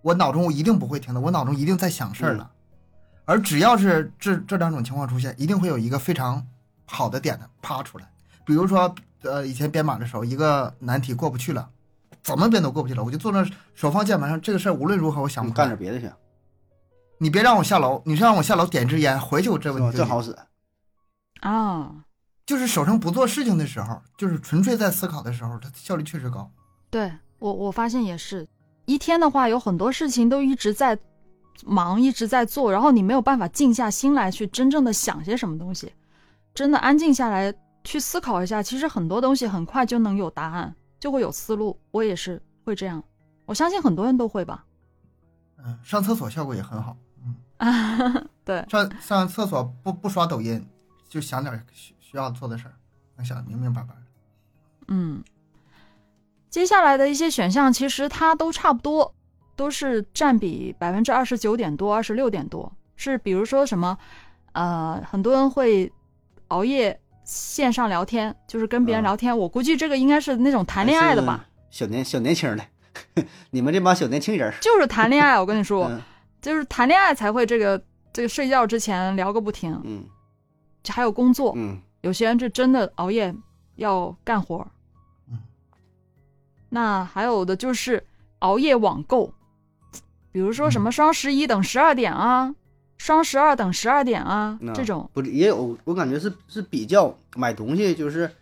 [0.02, 2.50] 我脑中我一定不会停的，我脑中一定在想事儿呢。
[3.26, 6.46] 而只要是这这两种情况出现，一定会有一个非常
[6.86, 8.10] 好的点的啪出来。
[8.46, 11.70] 比如说，呃，以前编码的时候，一个难题过不去了，
[12.24, 15.54] 怎么编都过不去了，我就坐那手放键盘上，这个事儿无论如何我想不。
[15.54, 16.12] 干点别的去，
[17.20, 19.72] 你别让我下楼，你是让我下楼点支烟，回去我这？
[19.72, 20.36] 问题就好使。
[21.42, 22.04] 啊，
[22.46, 26.52] 就是手上不做事情的时候，就是纯粹在思考的时候，它效率确实高。
[26.90, 28.48] 对我我发现也是，
[28.91, 30.99] 一天的话有很多事情都一直在
[31.65, 35.93] 忙，一直在做，然后你没有办法静下心来去真正的想些什么东西，
[36.54, 37.54] 真的安静下来
[37.86, 41.80] 去思考一下，其实很多东西很快就能有答案，就会有思路。
[41.91, 43.01] 我也是会这样，
[43.45, 44.65] 我相信很多人都会吧。
[45.63, 46.97] 嗯，上厕所效果也很好。
[47.23, 50.67] 嗯，啊， 对，上上厕所不不刷抖音，
[51.08, 52.73] 就想点需需要做的事儿，
[53.15, 53.95] 能想得明明白白。
[54.89, 55.23] 嗯，
[56.52, 59.12] 接下来的一些选项其实它都差不多，
[59.56, 62.72] 都是占比百分之二十九点多、二十六点多。
[62.98, 63.98] 是比如说什么，
[64.52, 65.92] 呃，很多人会
[66.50, 69.36] 熬夜线上聊天，就是跟别人嗯聊天。
[69.36, 71.48] 我估计这个应该是那种谈恋爱的吧，？
[71.72, 75.40] 小年小年轻的， 你们这帮小年轻人，就是谈恋爱。
[75.40, 76.02] 我跟你说， 嗯
[76.42, 80.04] 就是谈恋爱才会这个这个睡觉之前聊个不停，嗯
[80.90, 83.34] 还有工作，嗯，有些人是真的熬夜
[83.78, 84.58] 要干活。
[84.58, 84.70] 嗯，
[86.73, 88.03] 那还有的就是
[88.39, 89.34] 熬夜网购，
[90.31, 92.55] 比如说什么双十一等十二点啊，
[92.97, 95.10] 双十二等十二点啊，这种。
[95.13, 98.34] 不是也有，我感觉是是比较买东西就是，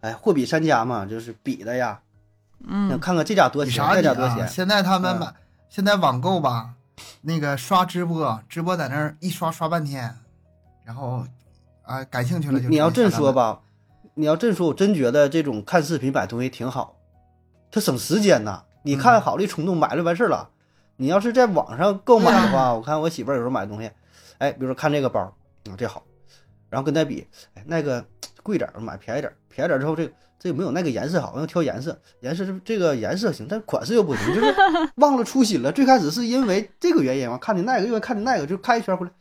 [0.00, 2.00] 哎，货比三家嘛，就是比的呀，
[2.66, 3.84] 嗯，看看这家多比钱？
[3.86, 5.34] 那家多钱，现在他们嗯买，
[5.68, 6.70] 现在网购吧，
[7.20, 10.16] 那个刷直播，直播在那儿一刷刷半天，
[10.84, 11.24] 然后
[11.82, 13.60] 啊、感兴趣了就你你要这直接下单了，说吧，
[14.14, 16.96] 你要这说，我真觉得这种看视频买东西挺好，
[17.70, 18.64] 它省时间呐。
[18.82, 20.50] 你嗯看好了，一冲动买了完事儿了。
[20.96, 23.90] 你要是在网上购买的话，我看我媳妇儿有时候买东西，
[24.38, 26.02] 哎，比如说看这个包，啊这好，
[26.70, 28.04] 然后跟它比，哎那个
[28.42, 34.54] 贵点儿买便宜点儿，便宜点儿之后这个这个没有那个颜色好，要挑颜色，颜色是这个颜色行，但款式又不行，就是
[34.96, 35.70] 忘了初心了。
[35.70, 39.12] 最开始是因为这个原因嘛，看的那个，因为看的那个，就看一圈回来，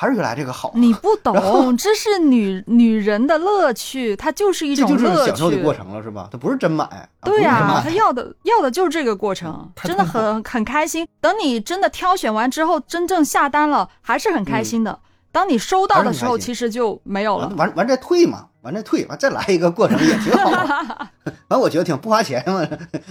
[0.00, 0.72] 还是原来这个好。
[0.74, 5.62] 你不懂， 这是女女人的乐趣，它就是一这就是种乐享受的趣。
[5.62, 6.26] 过程了，是吧？
[6.32, 6.84] 它不是真买。
[6.86, 11.06] 啊对呀、啊、他要的要的就是这个过程，真的很很开心。
[11.20, 14.98] 等你真的挑选完之后，真正下单了，还是很开心的。
[15.30, 17.48] 当你收到的时候，其实就没有了。
[17.48, 21.10] 完完完再退嘛，完再退，完再来一个过程也挺好啊。
[21.48, 22.66] 完我觉得挺不花钱嘛，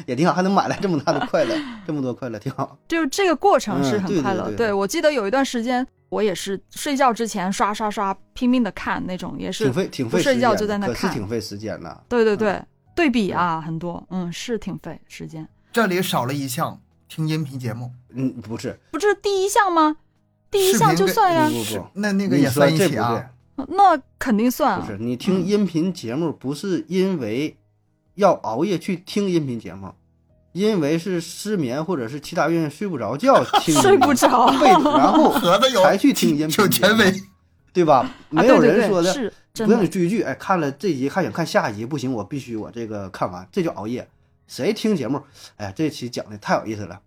[0.05, 2.77] 也挺好，还能买来这么大的快乐，这么多快乐，挺好。
[2.87, 4.47] 就这个过程是很快乐。
[4.47, 12.03] 对对我记得有一段时间，我也是睡觉之前刷刷刷，拼命的看那种，也是挺费挺费睡觉就在那看可是挺费时间的。
[12.07, 12.61] 对对对，
[12.95, 15.47] 对比啊，很多，嗯，是挺费时间。
[15.71, 19.97] 这里少了一项听音频节目，嗯，不是，不是第一项吗？
[20.51, 23.25] 第一项就算呀，不不不，那那个也算一起啊对。，
[23.67, 24.83] 那肯定算啊。
[24.85, 27.57] 不是你听音频节目，不是因为
[28.15, 29.93] 要熬夜去听音频节目，
[30.53, 35.33] 因为是失眠或者是其他原因睡不着觉 听，睡不着对，然后
[35.83, 37.13] 才去听音频有节目权威，
[37.73, 37.97] 对吧？
[37.97, 39.87] 啊，没有对对对，人说的是真不让你。
[39.87, 44.07] 追剧，哎，看了这集还想看下一集，不行，我必须我这个看完，这就熬夜。
[44.47, 45.21] 谁听节目？
[45.57, 46.95] 哎呀，这期讲的太有意思了，《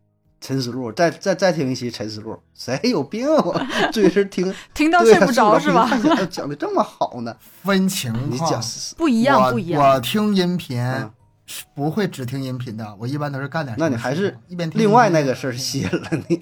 [0.43, 3.67] 陈思路》，再再再听一期《陈思路》，谁有病啊？
[3.93, 5.89] 追着听， 听到睡不着是吧？
[6.29, 7.35] 讲的这么好呢？
[7.63, 8.51] 分情你况。
[8.51, 8.61] 讲
[8.99, 9.81] 不一样，不一样。
[9.83, 11.11] 我听音频嗯
[11.47, 13.77] 是不会只听音频的，我一般都是干点。
[13.79, 16.41] 那你还是一边听另外那个事儿吸引了你。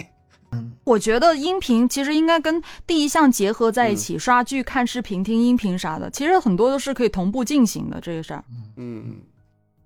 [0.85, 8.43] 我觉得音频其实应该跟第一项结合在一嗯起，刷剧、看视频、听音频啥的，其实很多都是可以同步进行的这个事儿。
[8.77, 9.19] 嗯，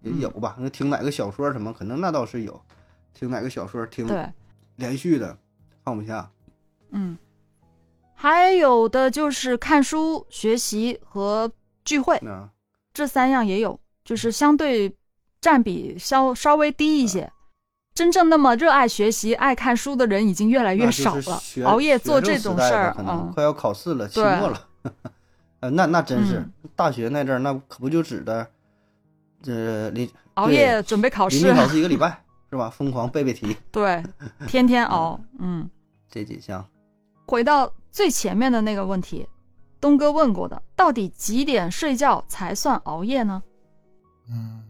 [0.03, 0.57] 也有吧？
[0.59, 2.61] 那听哪个小说什么，可能那倒是有。
[3.15, 4.29] 听哪个小说，听对，
[4.77, 5.39] 连续的
[5.85, 6.31] 放不下。
[6.91, 7.17] 嗯，
[8.15, 11.51] 还有的就是看书、学习和
[11.85, 12.49] 聚会，嗯
[12.93, 14.95] 这三样也有，就是相对
[15.41, 17.31] 占比稍稍微低一些。
[17.95, 24.69] 真正那么热爱学习、爱看书的人已经越来越少了，熬夜做这种事儿吧可能啊，快要考试了，期末了。
[25.61, 26.53] 呃，那那真是、嗯。
[26.75, 28.51] 大学那阵儿，那可不就指的
[29.41, 31.37] 这临熬夜准备考试。
[31.37, 32.24] 临近，考试一个礼拜
[32.55, 32.71] 是吧？
[32.71, 34.03] 疯狂背背题 对，
[34.47, 35.69] 天天熬，嗯。
[36.09, 36.65] 这几项。
[37.27, 39.29] 回到最前面的那个问题，
[39.81, 43.43] 东哥问过的，到底几点睡觉才算熬夜呢？
[44.31, 44.63] 嗯，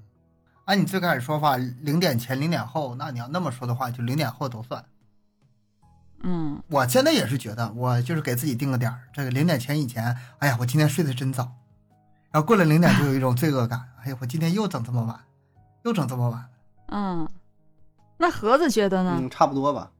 [0.64, 4.82] 按你最开始说法，零点前、零点后，那你要那么说的话，就零点后都算。
[6.22, 11.52] 嗯，我现在也是觉得，我就是给自己定个点儿，这个零点前以前，哎呀，我今天睡得真早，
[12.30, 15.20] 然后过了零点就有一种罪恶感，哎呀，我今天又整这么晚，
[15.82, 16.48] 又整这么晚。
[16.88, 17.28] 嗯，
[18.16, 19.16] 那盒子觉得呢？
[19.20, 19.90] 嗯，差不多吧，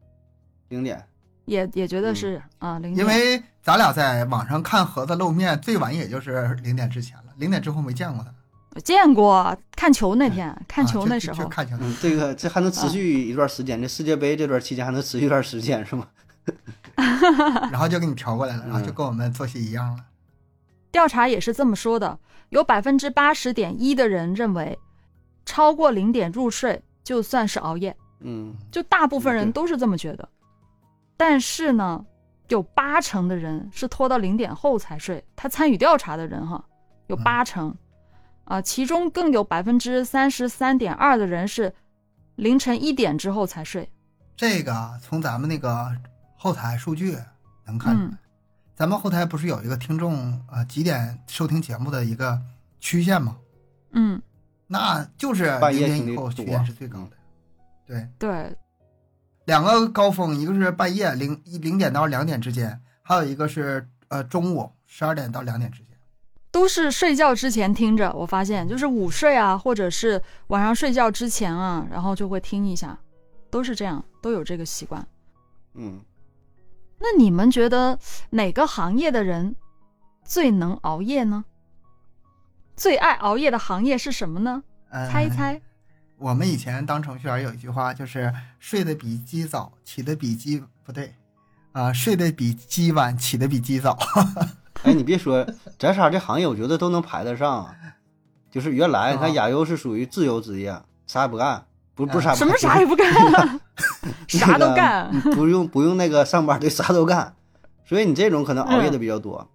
[0.69, 1.05] 零点。
[1.47, 2.97] 也也觉得嗯是啊，零点。
[2.97, 8.33] 因为咱俩在网上看盒子露面，最晚也就是零点之前了，零点之后没见过他。
[8.75, 11.77] 我见过看球那天，看球那时候，看球。
[11.81, 16.09] 嗯，这个这还能持续一段时间，这世界杯这段期间还能持续一段时间是吗？
[17.71, 20.05] 然后就给你调过来了，然后就嗯跟我们作息一样了。
[20.91, 24.79] 调查也是这么说的，有百分之八十点一的人认为，
[25.45, 30.29] 超过零点入睡就算是熬夜，嗯，就大部分人都是这么觉得。
[31.17, 32.05] 但是呢，
[32.49, 35.23] 有八成的人是拖到零点后才睡。
[35.37, 36.65] 他参与调查的人哈，
[37.07, 37.75] 有嗯八成，
[38.45, 41.73] 啊、其中更有百分之三十三点二的人是
[42.37, 43.89] 凌晨一点之后才睡。
[44.37, 45.95] 这个啊从咱们那个
[46.37, 47.17] 后台数据
[47.67, 48.19] 能看出来，嗯
[48.75, 52.41] 咱们后台不是有一个听众呃几点收听节目的一个
[52.81, 53.37] 曲线吗？
[53.93, 54.21] 嗯，
[54.67, 57.11] 那就是半夜以后曲线是最高的。
[57.87, 58.57] 对，对，
[59.45, 65.89] 两个高峰，一个是半夜零零点到两点之间，还有一个是呃中午十二点到两点之间。
[66.51, 68.13] 都是睡觉之前听着。
[68.13, 72.97] 我发现就是午睡啊，或者是晚上睡觉之前啊，然后就会听一下，
[73.51, 75.05] 都是这样，都有这个习惯。
[75.75, 76.01] 嗯，
[77.01, 77.99] 那你们觉得
[78.31, 79.57] 哪个行业的人
[80.25, 81.45] 最能熬夜呢？
[82.77, 84.63] 最爱熬夜的行业是什么呢？
[84.91, 85.29] 呃、猜一。
[85.29, 85.61] 猜。
[86.19, 91.15] 我们以前当程序员有一句话，就是睡得比鸡早，起得比鸡不对，
[91.73, 93.99] 啊、睡得比鸡晚，起得比鸡早。
[94.85, 95.47] 哎，你别说，
[95.79, 97.75] 咱仨这行业我觉得都能排得上啊。
[98.51, 103.61] 就是原来你啊看亚优是属于自由职业，啥也不干，不不是啥也什么啥也不干，
[104.29, 105.11] 啥都干。
[105.13, 107.35] 那个不用不用那个上班，对，啥都干。
[107.85, 109.47] 所以你这种可能熬夜的比较多。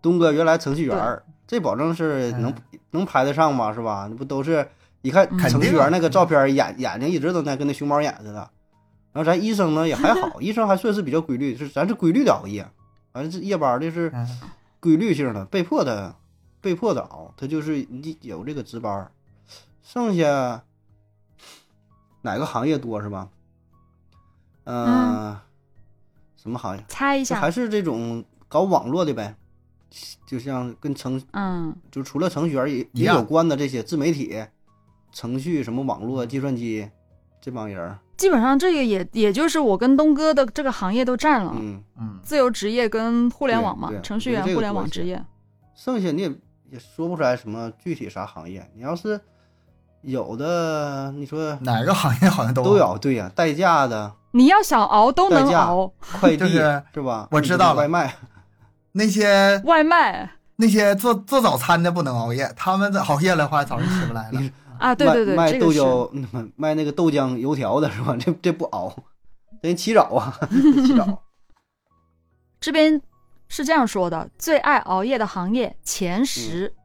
[0.00, 2.54] 东哥原来程序员，这保证是能、嗯
[2.90, 3.74] 能排得上吧？
[3.74, 4.06] 是吧？
[4.08, 4.68] 那不都是
[5.04, 8.50] 一看嗯程序员那个照片，眼眼睛一直都在跟那熊猫眼似的。
[9.12, 12.66] 然后咱医生呢也还好， 医生还算是比较规律，是咱是规律的熬夜，
[13.12, 14.40] 反正这夜班的是嗯，
[14.80, 16.16] 规律性的，被迫的，
[16.62, 19.12] 被迫的熬，他就是你有这个值班儿。
[19.82, 20.64] 剩下
[22.22, 23.28] 哪个行业多是吧？
[24.64, 25.36] 嗯、嗯
[26.36, 26.82] 什么行业？
[26.88, 29.36] 猜一下还，是这种搞网络的呗，
[30.26, 34.44] 就像跟程，嗯就除了程序员也也有关的这些自媒体、
[35.14, 36.90] 程序什么网络、计算机
[37.40, 45.24] 这帮人儿，基本上这个也也就是我跟东哥的这个行业都占了，嗯，嗯，自由职业跟互联网嘛程序员、互联网职业。
[45.76, 46.28] 剩下你也
[46.70, 48.68] 也说不出来什么具体啥行业。
[48.74, 49.20] 你要是
[50.02, 57.28] 有的，你说哪个行业好像都都有，对呀、代驾的、你要想熬都能熬，快 递就是是吧？
[57.30, 58.14] 我知道了外卖，
[58.92, 64.40] 那些外卖那些做做早餐的不能熬夜，他们熬夜的话早上起不来了。
[64.78, 65.80] 你啊，对对对，卖卖豆这个是。
[65.80, 68.16] 浆嗯卖那个豆浆油条的是吧？
[68.16, 68.94] 这这不熬，
[69.62, 71.22] 人起早啊，起早。
[72.60, 73.00] 这边
[73.48, 76.80] 是这样说的：最爱熬夜的行业前十，嗯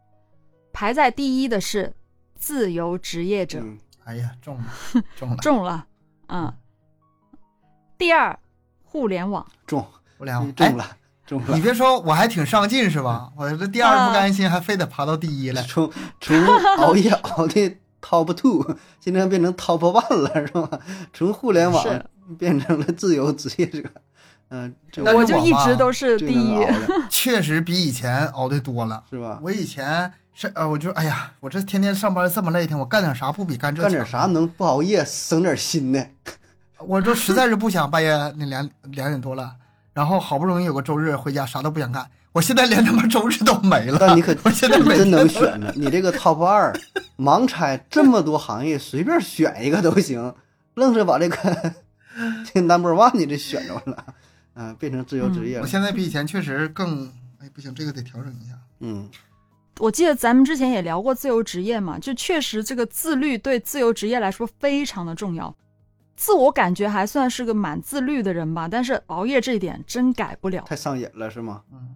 [0.71, 1.91] 排在第一的是
[2.36, 4.63] 自由职业者，嗯，哎呀，中了，
[5.17, 5.88] 中了，中了，
[6.28, 6.54] 嗯。
[7.97, 8.39] 第二，
[8.84, 9.86] 互联网，中
[10.17, 10.97] 互联网中，了，中了
[11.47, 11.61] 你。
[11.61, 13.29] 别说，我还挺上进是吧？
[13.35, 15.61] 我这第二不甘心，还非得爬到第一来。
[15.63, 16.37] 从从
[16.77, 20.79] 熬夜熬的 top two， 现在变成 top one 了，是吧？
[21.13, 21.85] 从互联网
[22.37, 23.83] 变成了自由职业者，
[24.49, 24.73] 嗯、
[25.15, 26.65] 我就一直都是第一
[27.09, 29.03] 确实比以前熬的多了。
[29.09, 29.39] 是吧？
[29.43, 34.19] 我以前是呃，我就哎呀，我这天天上班这么累，天我干点啥不比干这干点啥？
[34.27, 36.03] 能不熬夜省点心呢？
[36.79, 39.51] 我就实在是不想半夜那两两点多了，
[39.93, 42.10] 然后好不容易有个周日回家，啥都不想干。
[42.32, 43.97] 我现在连他妈周日都没了。
[43.99, 45.73] 但你可 我现在真能选呢！
[45.75, 46.71] 你这个 top 二，
[47.17, 50.34] 盲猜这么多行业，随便选一个都行，
[50.75, 51.38] 愣是把这个
[52.54, 54.06] 这 number one 你这选着了，
[54.54, 55.67] 嗯、变成自由职业了我。
[55.67, 58.54] 现在比以前确实更哎不行，这个得调整一下。
[58.82, 59.10] 嗯，
[59.80, 65.54] 我记得咱们之前也聊过自由职业嘛，就确实这个自律对自由职业来说非常的重要。
[66.19, 71.62] 自我感觉还算是个蛮自律的人吧，但是熬夜这一点真改不了，太上瘾了是吗？
[71.71, 71.95] 嗯，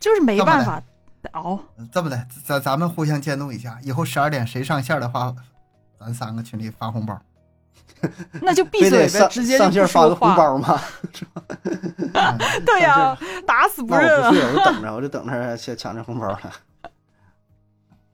[0.00, 0.82] 就是没办法
[1.20, 1.62] 得熬。
[1.92, 5.36] 这么的，咱咱们互相监督一下，以后十二点谁上线的话，
[6.00, 7.20] 咱三个群里发红包。
[8.40, 10.08] 那就闭嘴呗，直接上线发。
[10.08, 10.80] 个红包吗？
[12.14, 13.14] 嗯 对呀、
[13.46, 16.40] 打死不认啊我不，去，我就等着，我就等着抢抢这红包了。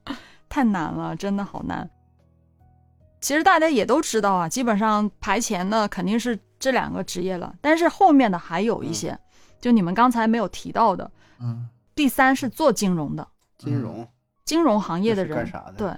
[0.50, 1.88] 太难了，真的好难。
[3.22, 9.18] 其实大家也都知道啊，基本上排前的肯定是这两个职业了，但是后面的还有一些，
[9.60, 11.10] 就你们刚才没有提到的。
[11.40, 14.06] 嗯，第三是做金融的，金融
[14.44, 15.74] 金融行业的人，干啥的？
[15.74, 15.94] 对，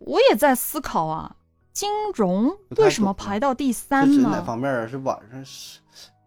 [0.00, 1.36] 我也在思考啊，
[1.72, 4.40] 金融为什么排到第这三是哪？
[4.40, 4.88] 方面儿？
[4.88, 5.78] 是晚上是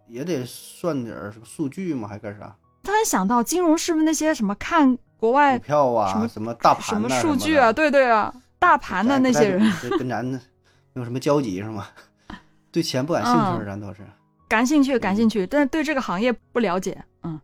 [0.07, 2.07] 也得算点儿什么数据吗？
[2.07, 2.55] 还干啥？
[2.83, 7.73] 突然想到，金融是不是那些什么看国外股票啊，什么什么大什么、数据啊？
[7.73, 9.59] 对对啊，大盘的那些人，
[9.97, 10.39] 跟咱没
[10.93, 11.87] 有什么交集是吗？
[12.71, 14.05] 对钱不感兴趣，嗯咱都是。
[14.47, 17.03] 感兴趣，感兴趣，但是对这个行业不了解。
[17.23, 17.39] 嗯，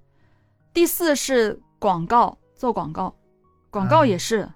[0.71, 3.11] 第四是广告，做广告，
[3.71, 4.47] 广告嗯也是、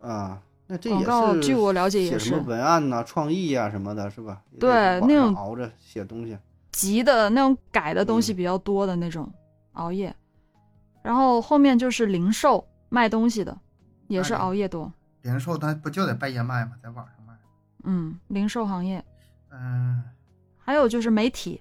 [0.00, 4.42] 啊，那这也广告，是据我了解也是写什么文案呐、创意呀、什么的，是吧？
[4.60, 6.36] 对那种熬着写东西。
[6.72, 9.32] 急的那种改的东西嗯比较多的那种、
[9.72, 10.14] 熬夜，
[11.02, 13.56] 然后后面就是零售卖东西的，
[14.08, 14.92] 也是哎熬夜多。
[15.22, 16.72] 零售它不就得半夜卖吗？
[16.82, 17.32] 在网上卖。
[17.84, 19.04] 嗯，零售行业，
[19.50, 20.02] 嗯，
[20.58, 21.60] 还有就是媒体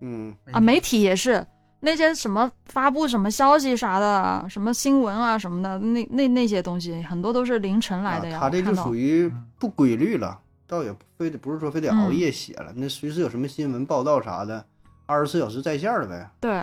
[0.00, 1.46] 嗯，啊，媒体也是
[1.80, 8.38] 那些什么发布什么消息啥的啊，什么新闻啊什么的，那那那些东西很多都是凌晨来的呀。
[8.38, 14.64] 啊他这就属于嗯不规律了，倒也非得不是说非得熬嗯夜写了，那随时有什么新闻报道啥的，
[15.06, 16.30] 二十四小时在线的呗。
[16.40, 16.62] 对，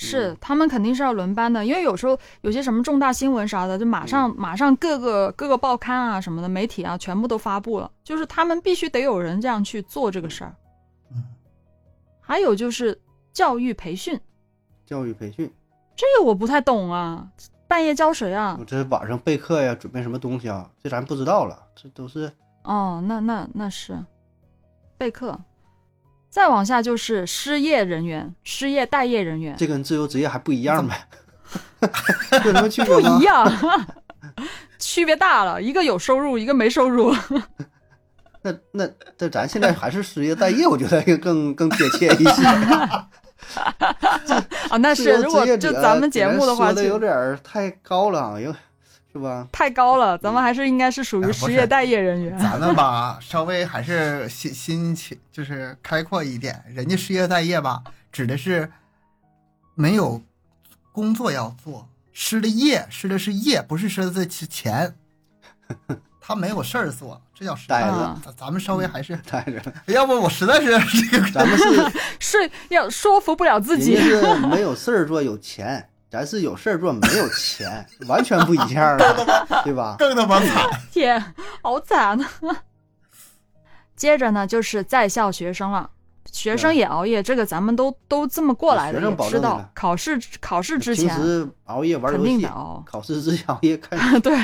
[0.00, 10.54] 是嗯他们肯定是要轮班的，因为有时候有些什么重大新闻啥的，就马上、马上各个各个报刊啊什么的媒体啊全部都发布了，就是他们必须得有人这样去做这个事儿。
[11.10, 11.24] 嗯，
[12.20, 12.96] 还有就是
[13.32, 14.18] 教育培训，
[14.86, 15.52] 教育培训，
[15.96, 17.28] 这个我不太懂啊，
[17.66, 18.64] 半夜教谁啊我？
[18.64, 20.70] 这晚上备课呀，准备什么东西啊？
[20.80, 22.32] 这咱不知道了，这都是
[22.62, 23.98] 哦，那那那是
[24.96, 25.36] 备课。
[26.30, 31.08] 再往下就是失业人员、失业待业人员，这跟自由职业还不一样呗？
[32.44, 33.20] 有什么区别不一？
[33.20, 33.50] 样，
[34.78, 37.14] 区别大了，一个有收入，一个没收入。
[38.42, 42.44] 那那那咱现在还是失业待业，我觉得更更贴切一些。
[44.68, 48.54] 啊， 那自是如果就咱们节目的话，说的有就点儿太高了，有
[49.18, 49.46] 是吧？
[49.52, 52.38] 太高了，咱们还是应该是属于失业待业人员。
[52.38, 56.62] 咱们吧， 稍微还是心心情就是开阔一点。
[56.72, 58.70] 人家失业待业吧，指的是
[59.74, 60.22] 没有
[60.92, 64.94] 工作要做，失的业，失的是业，不是失的是钱。
[66.20, 69.62] 他没有事儿做，这叫失呆业子咱咱们稍微还是，待着，
[69.92, 70.66] 要不我实在是
[71.10, 74.02] 这个咱们是是要说服不了自人己家。
[74.02, 79.96] 是没有事儿做有钱，咱是有事儿做没有钱，完全不一样了，对吧？
[80.00, 80.68] 更他妈惨。
[80.90, 82.30] 天，好惨啊！
[83.94, 85.90] 接着呢就是在校学生了，
[86.30, 92.82] 学生也熬夜，这个咱们都都这么过来的，学生也知道考试考试之前平时熬夜玩游戏肯定得，熬。
[92.86, 94.36] 考试之前熬夜看，对，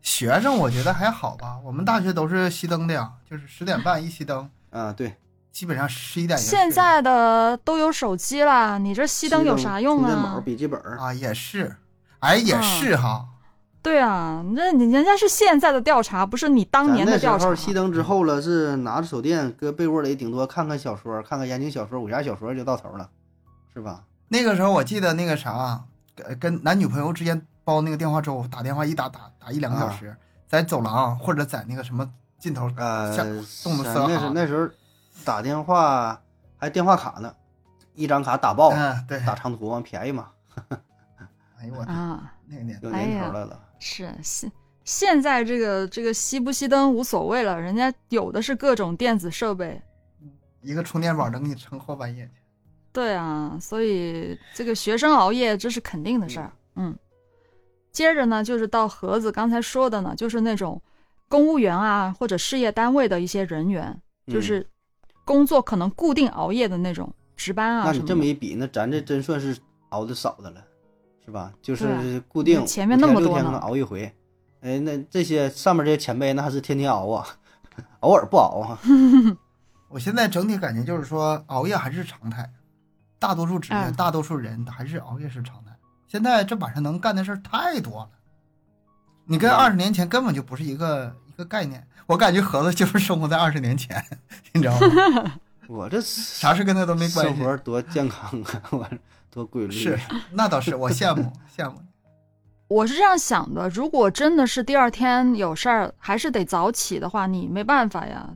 [0.00, 5.14] 学生我觉得还好吧，我们大学都是熄灯的呀，就是十点半一熄灯，啊，对，
[5.52, 10.42] 基本上十一点现在的都有手机了，你这熄灯有啥用充电宝、啊？
[10.42, 11.76] 笔记本，啊也是，
[12.20, 13.26] 哎也嗯是哈，
[13.82, 17.70] 对啊，那你人家是现在的调查，不是你当年的调查那时候。
[17.70, 23.10] 熄灯之后了，是拿着手电搁被窝里，顶多看看小说，看看言情小说、武侠小说就到头了，
[23.74, 24.04] 是吧？
[24.28, 25.84] 那个时候我记得那个啥，
[26.16, 30.16] 跟跟男女朋友之间煲那个电话粥，打电话一打打打一两个小时，
[30.48, 33.26] 在走廊或者在那个什么尽头，呃，像
[33.62, 34.66] 动的是那色哈时那时候
[35.24, 36.20] 打电话
[36.56, 37.34] 还电话卡呢，
[37.94, 40.30] 一张卡打爆，嗯对，打长途嘛，便宜嘛，
[41.58, 43.60] 哎呦我天，啊，那个年代有年头来了。
[43.78, 44.52] 是现
[44.84, 49.80] 现在这个这个熄不熄灯无所谓了，人家有的是各种电子设备。
[50.60, 52.32] 一个充电宝能给你撑后半夜去。
[52.92, 56.52] 对啊，所以这个学生熬夜这是肯定的事儿。
[56.76, 56.96] 嗯，
[57.90, 60.80] 接着呢，就是到盒子刚才说的呢，就是那种
[61.28, 64.70] 公务员啊或者事业单位的一些人员，就嗯是
[65.24, 68.00] 工作可能固定熬夜的那种值班啊那你。
[68.00, 69.56] 这么一比，那咱这真算是
[69.90, 70.64] 熬的少的了，
[71.24, 71.52] 是吧？
[71.62, 74.12] 就是固定前面那么多天能熬一回。
[74.60, 77.26] 哎，那这些上面这些前辈那还是天天熬啊，
[78.00, 78.78] 偶尔不熬啊。
[79.90, 82.48] 我现在整体感觉就是说，熬夜还是常态，
[83.18, 85.76] 大多数职业、嗯大多数人还是熬夜是常态。
[86.08, 88.10] 现在这晚上能干的事儿太多了，
[89.26, 91.86] 你跟嗯二十年前根本就不是一个一个概念。
[92.06, 94.04] 我感觉盒子就是生活在二十年前，
[94.52, 95.32] 你知道吗？
[95.68, 97.34] 我这啥事跟他都没关系。
[97.34, 98.86] 生活多健康啊，我
[99.30, 99.72] 多规律。
[99.72, 99.98] 是，
[100.32, 101.80] 那倒是，我羡慕羡慕。
[102.68, 108.28] 我是这样想的，如果真的是第二天有事儿，还是得早起的话，你没办法呀，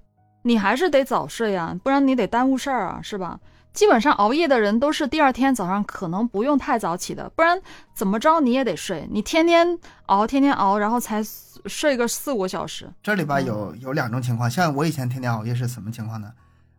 [0.42, 3.38] 你还是得早睡呀，不然你得耽误事儿啊，是吧？
[3.72, 7.60] 基本上熬夜的人都是第二天早上可能不用太早起的，不然
[7.94, 9.06] 怎么着你也得睡。
[9.10, 11.22] 你天天熬，天天熬，然后才
[11.68, 12.90] 睡个四五个小时。
[13.02, 16.32] 这里边有嗯有两种情况，像我以前天天熬夜是什么情况呢？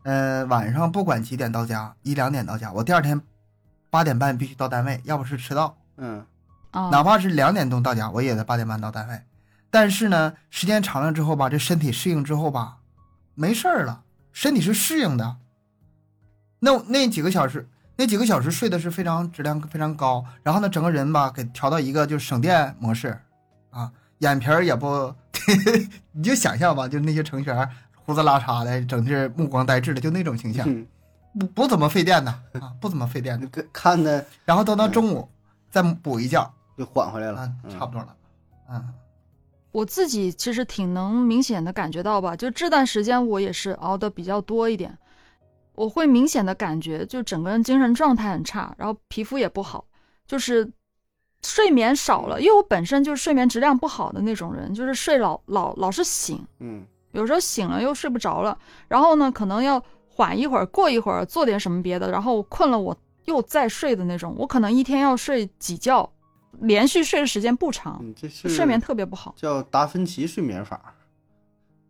[0.04, 3.22] 呃，晚上不管几点到家，一两点到家，我第二天
[3.90, 5.78] 八点半必须到单位，要不是迟到。
[5.98, 6.26] 嗯，
[6.72, 9.22] 啊、哪怕是两点钟到家，我也得八点半到单位。
[9.70, 12.78] 但是呢，时间长了之后吧，这身体适应之后吧，
[13.36, 15.38] 没事儿了，身体是适应的。
[16.60, 17.68] 那那几个小时，
[17.98, 23.20] 那几个小时睡的是非常质量非常高，然后呢，整个人吧给调到一个就是省电模式，
[23.72, 25.14] 啊，眼皮儿也不，
[26.12, 30.86] 你就想象吧，就那些程序员胡子拉碴的，整是目光呆滞的，就那种形象，嗯
[31.40, 33.48] 不不怎么费电的啊，不怎么费电的。
[33.48, 35.30] 看看的然后等到中午
[35.70, 38.16] 再补一觉，就缓回来了差不多了，
[38.72, 38.94] 嗯。
[39.72, 44.98] 我自己其实挺能明显的感觉到吧，就这段时间我也是熬的比较多一点，
[45.76, 49.86] 我会明显的感觉就整个人精神状态很差，然后皮肤也不好，
[50.26, 50.68] 就是
[51.48, 62.96] 睡眠少了，因为我本身就是睡眠质量不好的那种人，就是睡老老老是醒，嗯有时候醒了又睡不着了，然后呢可能要缓一会儿，过一会儿做点什么别的，然后困了我
[63.26, 66.12] 又再睡的那种，我可能一天要睡几觉，
[66.60, 69.34] 连续睡的时间不长，嗯，这是睡眠特别不好。
[69.38, 70.94] 叫达芬奇睡眠法，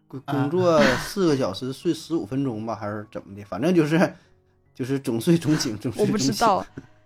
[0.07, 3.43] 工作 四个小时睡十五分钟吧，还是怎么的？
[3.43, 4.15] 反正就是
[4.73, 6.65] 就是总睡总醒，总睡我不知道，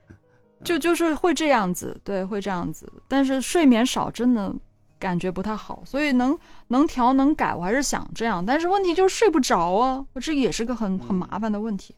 [0.64, 2.92] 就就是会这样子，对，会这样子。
[3.08, 4.54] 但是睡眠少真的
[5.00, 6.38] 感觉不太好，所以能
[6.68, 8.46] 能调能改，我还是想这样。
[8.46, 11.96] 但是问题就是睡不着啊，我这也是个很很麻烦的问题。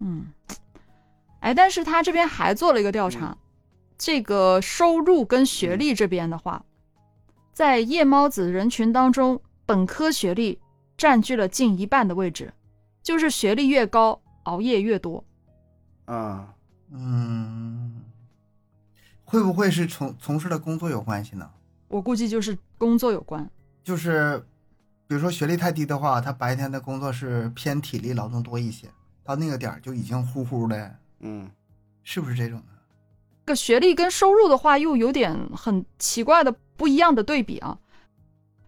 [0.00, 0.26] 嗯，
[1.40, 3.36] 哎，但是他这边还做了一个调查，
[3.98, 6.64] 这个收入跟学历这边的话，
[7.52, 10.58] 在夜猫子人群当中，本科学历
[10.96, 12.52] 占据了近一半的位置，
[13.02, 15.22] 就是学历越高，熬夜越多。
[16.06, 16.54] 啊，
[16.90, 18.02] 嗯，
[19.24, 21.50] 会不会是从从事的工作有关系呢？
[21.88, 23.48] 我估计就是工作有关。
[23.82, 24.38] 就是
[25.06, 28.88] 比如说学历太低的话，他白天的工作是偏体力劳动多一些，
[29.24, 31.50] 到那个点儿就已经呼呼的，嗯
[32.02, 32.64] 是不是这种呢？
[33.46, 37.78] 这个学历跟收入的话，又有点很奇怪的不一样的对比啊。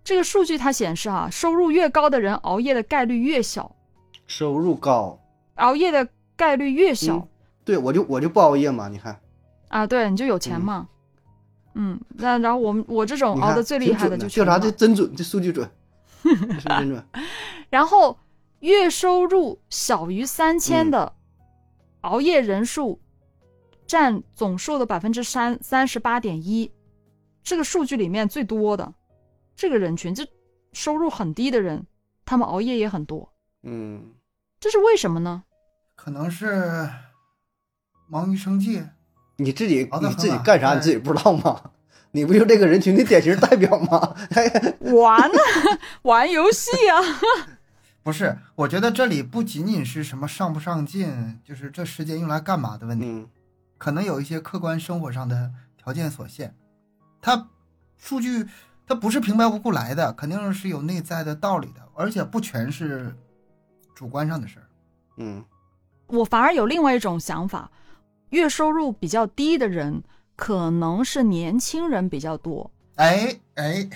[0.02, 3.76] 这个数据它显示啊，收入越高的人熬夜的概率越小，
[4.26, 5.20] 收入高，
[5.56, 7.28] 熬夜的概率越小、嗯
[7.64, 9.20] 对我就我就不熬夜嘛，你看，
[9.68, 9.86] 啊。
[9.86, 10.88] 对，你就有钱嘛。
[11.74, 15.70] 嗯，那然后我们我这种熬的最厉害的就穷了调查这真准，这数据准，
[16.24, 17.04] 真准，
[17.70, 18.18] 然后
[18.58, 21.12] 月收入小于三千嗯的
[22.00, 23.00] 熬夜人数
[23.86, 26.72] 占总数的百分之三三十八点一，
[27.44, 28.92] 这个数据里面最多的
[29.54, 30.26] 这个人群，就
[30.72, 31.86] 收入很低的人，
[32.24, 33.32] 他们熬夜也很多，
[33.62, 34.12] 嗯，
[34.58, 35.44] 这是为什么呢？
[35.94, 36.88] 可能是
[38.10, 38.82] 忙于生计，
[39.36, 41.70] 你自己你自己干啥哎你自己不知道吗？
[42.12, 44.16] 你不就这个人群的典型代表吗？
[44.92, 45.38] 玩呢，
[46.02, 46.98] 玩游戏啊。
[48.02, 48.36] 不是？
[48.56, 53.28] 我觉得这里不仅仅是什么上不上进，就是这时间用来干嘛的问题，嗯
[53.78, 56.54] 可能有一些客观生活上的条件所限。
[57.22, 57.48] 它
[57.96, 58.46] 数据
[58.86, 63.14] 它不是平白无故来的，肯定是有内在的道理的，而且不全是
[63.94, 64.66] 主观上的事儿。
[65.18, 65.44] 嗯
[66.08, 67.70] 我反而有另外一种想法，
[68.30, 70.02] 月收入比较低的人，
[70.36, 72.70] 可能是年轻人比较多。
[72.96, 73.88] 哎哎，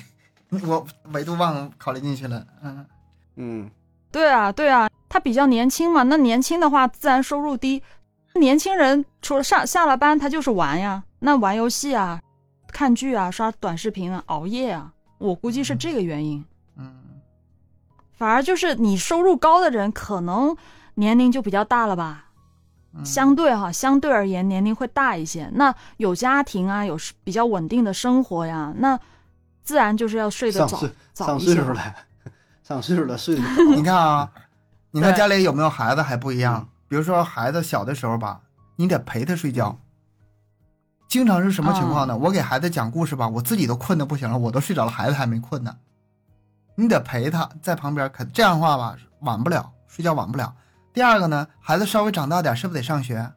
[0.62, 2.46] 我维度忘了考虑进去了。
[2.62, 2.86] 嗯，
[3.36, 3.70] 嗯
[4.12, 7.82] 对啊，对啊，他比较年轻嘛，那年轻的话自然收入低。
[8.34, 12.20] 年轻人除了上下了班，他就是玩呀，那玩游戏啊、
[12.68, 16.44] 看剧啊、刷短视频啊、熬夜啊，我估计是这个原因。
[16.76, 17.20] 嗯，
[18.12, 20.56] 反而就是你收入高的人，可能
[20.94, 22.23] 年龄就比较大了吧，嗯
[23.02, 25.48] 相对哈，相对而言年龄会大一些。
[25.54, 29.00] 那有家庭啊，有比较稳定的生活呀，那
[29.62, 31.54] 自然就是要睡得早上岁早上一些嘛。
[31.54, 31.94] 岁数了，
[32.62, 33.42] 上岁数了睡得
[33.74, 34.30] 你看啊，
[34.92, 36.68] 你看家里有没有孩子还不一样嗯。
[36.86, 38.42] 比如说孩子小的时候吧，
[38.76, 39.78] 你得陪他睡觉。
[41.08, 42.16] 经常是什么情况呢？
[42.16, 45.76] 我给孩子讲故事吧，我自己都困得不行了，我都睡着了，孩子还没困呢。
[46.76, 50.54] 你得陪他在旁边，可这样的话吧，晚不了，睡觉晚不了。
[50.94, 53.32] 第二个呢，孩子稍微长大点，是不是得上学？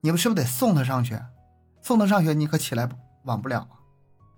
[0.00, 1.20] 你们是不是得送他上学？
[1.82, 2.88] 送他上学，你可起来
[3.24, 3.74] 晚不了啊，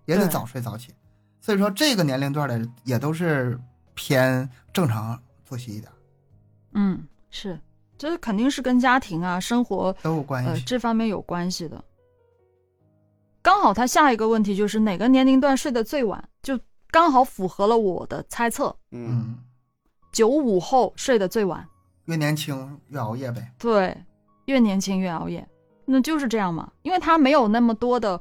[0.06, 0.94] 也得早睡早起。
[1.38, 3.60] 所以说，这个年龄段的也都是
[3.92, 5.92] 偏正常作息一点。
[6.72, 7.60] 嗯，是，
[7.98, 10.50] 这肯定是跟家庭啊、生活都有关系。
[10.50, 11.84] 呃这方面有关系的。
[13.42, 16.58] 刚好他下一个问题就是哪个年龄段睡得最晚，就
[16.90, 19.38] 刚好符合了我的猜测，嗯嗯，
[20.10, 21.68] 九五后睡得最晚。
[22.07, 23.53] 越年轻越熬夜呗。
[23.59, 23.96] 对，
[24.46, 25.46] 越年轻越熬夜，
[25.84, 28.20] 那就是这样嘛，因为他没有那么多的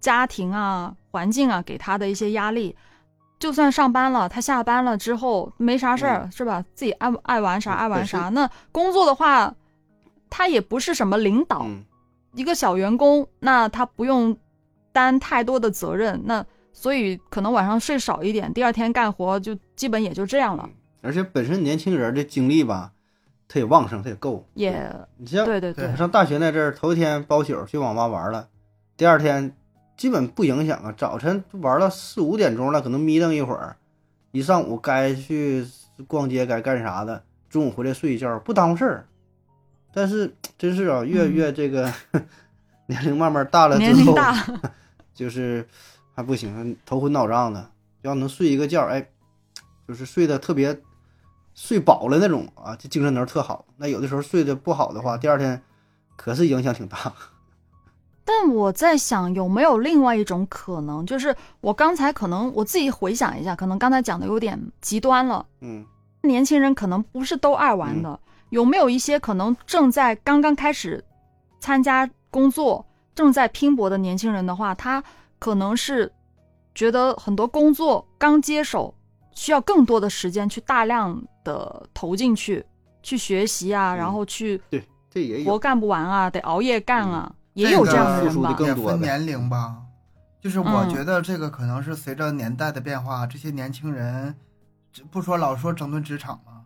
[0.00, 2.76] 家庭啊、环境啊给他的一些压力。
[3.38, 6.64] 就算上班了，他下班了之后没啥事儿，是吧？
[6.74, 8.28] 自己爱爱玩啥嗯爱玩啥。
[8.30, 9.54] 那工作的话，
[10.30, 11.84] 他也不是什么领导，嗯
[12.34, 14.34] 一个小员工，那他不用
[14.92, 20.66] 担太多的责任，那所以可能晚上睡少一点，第二天干活就基本也就这样了，
[21.02, 22.93] 而且本身年轻人的精力吧，
[23.48, 24.46] 他也旺盛，他也够。
[24.54, 28.48] 也你像对对对对上大学那阵儿，头一天包宿去网吧玩了，
[28.96, 29.54] 第二天
[29.96, 30.94] 基本不影响啊。
[30.96, 33.76] 早晨玩到四五点钟了，可能眯瞪一会儿，
[34.32, 35.66] 一上午该去
[36.06, 39.06] 逛街该干啥的，中午回来睡一觉不耽误事儿。
[39.92, 41.92] 但是 真是啊，越嗯越这个、
[42.86, 44.16] 年龄慢慢大了之后，
[45.14, 45.66] 就是
[46.14, 47.70] 还不行，头昏脑胀的。
[48.02, 49.08] 要能睡一个觉，哎，
[49.88, 50.78] 就是睡得特别
[51.54, 53.64] 睡饱了那种啊，就精神头特好。
[53.76, 55.62] 那有的时候睡得不好的话，第二天
[56.16, 56.96] 可是影响挺大。
[58.26, 65.44] 但我在想，有没有另外一种可能，就是我刚才可能我自己回想一下，可能刚才讲的有点极端了。
[65.60, 65.84] 嗯
[66.22, 71.04] 年轻人可能不是都爱玩的，有没有一些可能正在刚刚开始
[71.60, 75.04] 参加工作、正在拼搏的年轻人的话，他
[75.38, 76.10] 可能是
[76.74, 78.94] 觉得很多工作刚接手，
[79.34, 82.64] 需要更多的时间去大量的投进去，
[83.02, 85.50] 去学习啊，嗯然后去对，这也有。
[85.50, 88.60] 活干不完啊，得熬夜干啊，也有这样的付出的人吧？
[88.60, 89.76] 也更多呗分年龄吧，
[90.40, 94.34] 就是我嗯觉得这个可能是随着年代的变化，这些年轻人，
[95.10, 96.64] 不说老说整顿职场嘛，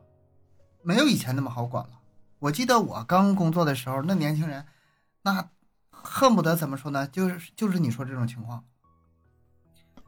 [0.83, 1.91] 没有以前那么好管了。
[2.39, 4.65] 我记得我刚工作的时候，那年轻人，
[5.23, 5.49] 那
[5.91, 7.07] 恨不得怎么说呢？
[7.09, 8.63] 就是就是你说这种情况。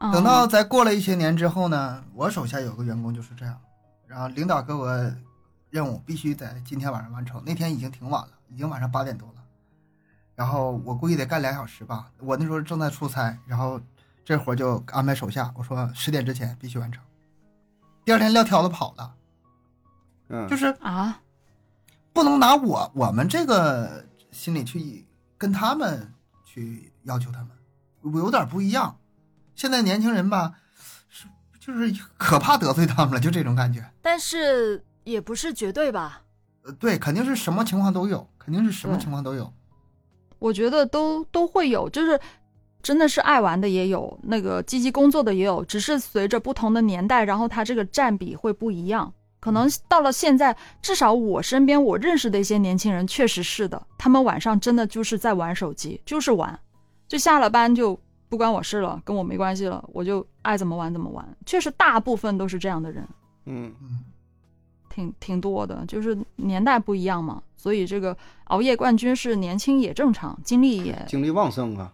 [0.03, 3.55] 嗯等到再过了一些年之后呢，我手下有个员工就是这样，
[4.07, 4.89] 然后领导给我
[5.69, 7.41] 任务必须在今天晚上完成。
[7.45, 9.35] 那天已经挺晚了，已经晚上八点多了，
[10.33, 12.11] 然后我估计得干两小时吧。
[12.17, 13.79] 我那时候正在出差，然后
[14.25, 17.03] 这活就安排手下，我说十点之前必须完成。
[18.03, 19.13] 第二天撂挑子跑了，
[20.29, 21.21] 嗯，就是啊，
[22.11, 25.05] 不能拿我我们这个心理去
[25.37, 26.11] 跟他们
[26.43, 27.49] 去要求他们，
[28.01, 28.97] 我有点不一样。
[29.55, 30.53] 现在年轻人吧，
[31.09, 31.27] 是
[31.59, 33.83] 就是可怕得罪他们了，就这种感觉。
[34.01, 36.21] 但是也不是绝对吧？
[36.63, 39.51] 呃，对，肯定是什么情况都有，肯定是什么情况都有。
[40.39, 42.19] 我觉得都都会有，就是
[42.81, 49.13] 真的是爱玩的也有，那个积极工作的也有，只是随着不同的年代，然后他这个占比会不一样。
[49.39, 56.59] 可能到了现在，至少我身边我认识的一些年轻人确实是的，他们晚上真的就是在玩手机，就是玩，
[57.07, 57.99] 就下了班就
[58.31, 61.37] 不关我事了，跟我没关系了，我就爱怎么玩怎么玩。
[61.45, 63.05] 确实，大部分都是这样的人。
[63.43, 64.05] 嗯，嗯，
[64.89, 71.91] 挺挺多的，就是年代不一样嘛，所以这个熬夜冠军是年轻也正常，精力也精力旺盛啊。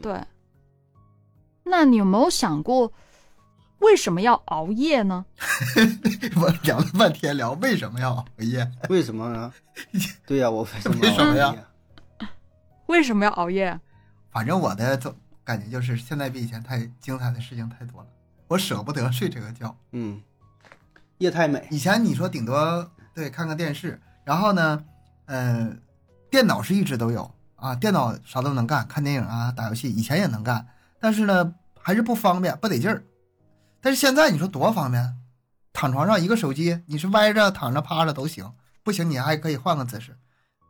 [0.00, 0.22] 对。
[1.64, 2.92] 那你有没有想过，
[3.80, 5.26] 为什么要熬夜呢？
[6.40, 8.70] 我聊了半天，聊为什么要熬夜？
[8.88, 9.52] 为什么呢？
[10.24, 11.64] 对呀、我为什么为什么呀要熬夜
[12.86, 13.80] 为什么要熬夜？
[14.30, 15.12] 反正我的总
[15.44, 18.08] 感觉就是，现在比以前太精彩的事情太多了，
[18.48, 19.76] 我舍不得睡这个觉。
[19.92, 20.20] 嗯，
[21.18, 21.66] 夜太美。
[21.70, 24.84] 以前你说顶多对看看电视，然后呢，
[25.26, 25.74] 呃，
[26.30, 30.66] 电脑是一直都有啊，电脑啥都能干，看电影啊，打游戏，以前也能干，
[31.00, 33.02] 但是呢，还是不方便，不得劲儿。
[33.80, 35.16] 但是现在你说多方便，
[35.72, 40.16] 躺床上一个手机，你是歪着、躺着、趴着都行，不行你还可以换个姿势，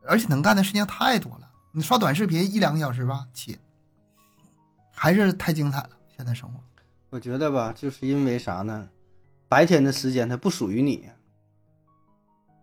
[0.06, 1.50] 而且能干的事情太多了。
[1.72, 3.58] 你刷短视频一两个小时吧起，
[5.02, 5.90] 还是太精彩了。
[6.14, 6.60] 现在生活，
[7.08, 8.90] 我觉得吧，就是因为啥呢？
[9.48, 11.08] 白天的时间它不属于你，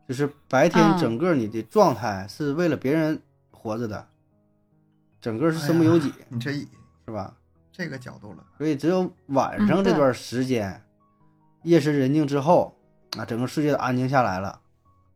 [0.07, 3.19] 就是白天嗯整个你的状态是为了别人
[3.49, 4.07] 活着的，
[5.19, 6.67] 整个是身不由己，你这是
[7.11, 7.35] 吧？
[7.71, 10.83] 这个角度了，所以只有晚上这段时间，
[11.63, 12.77] 夜深人静之后
[13.17, 14.61] 啊，整个世界都安静下来了，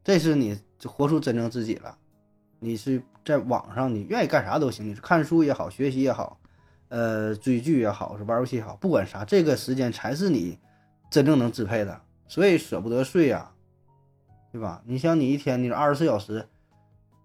[0.04, 1.96] 这是你就活出真正自己了。
[2.58, 6.40] 你是在网上，你愿意干啥都行，你是看书也好，学习也好，
[6.92, 10.60] 呃，追剧也好，是玩游戏也好，不管啥，这个时间才是你
[11.10, 12.02] 真正能支配的。
[12.28, 13.50] 所以舍不得睡呀、
[14.52, 14.82] 对吧？
[14.86, 16.46] 你想，你一天你二十四小时，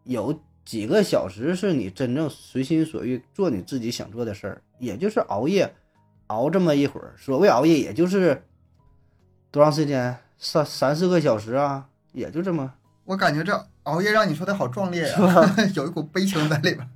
[0.04, 5.74] 有几个小时是你真正随心所欲做你自己想做的事儿，也就是熬夜，
[6.28, 7.14] 熬这么一会儿。
[7.18, 8.44] 所谓熬夜，也就是
[9.50, 10.16] 多长时间？
[10.38, 12.72] 三三四个小时啊，也就这么。
[13.04, 15.18] 我感觉这熬夜让你说的好壮烈呀、
[15.74, 16.88] 有一股悲情在里边。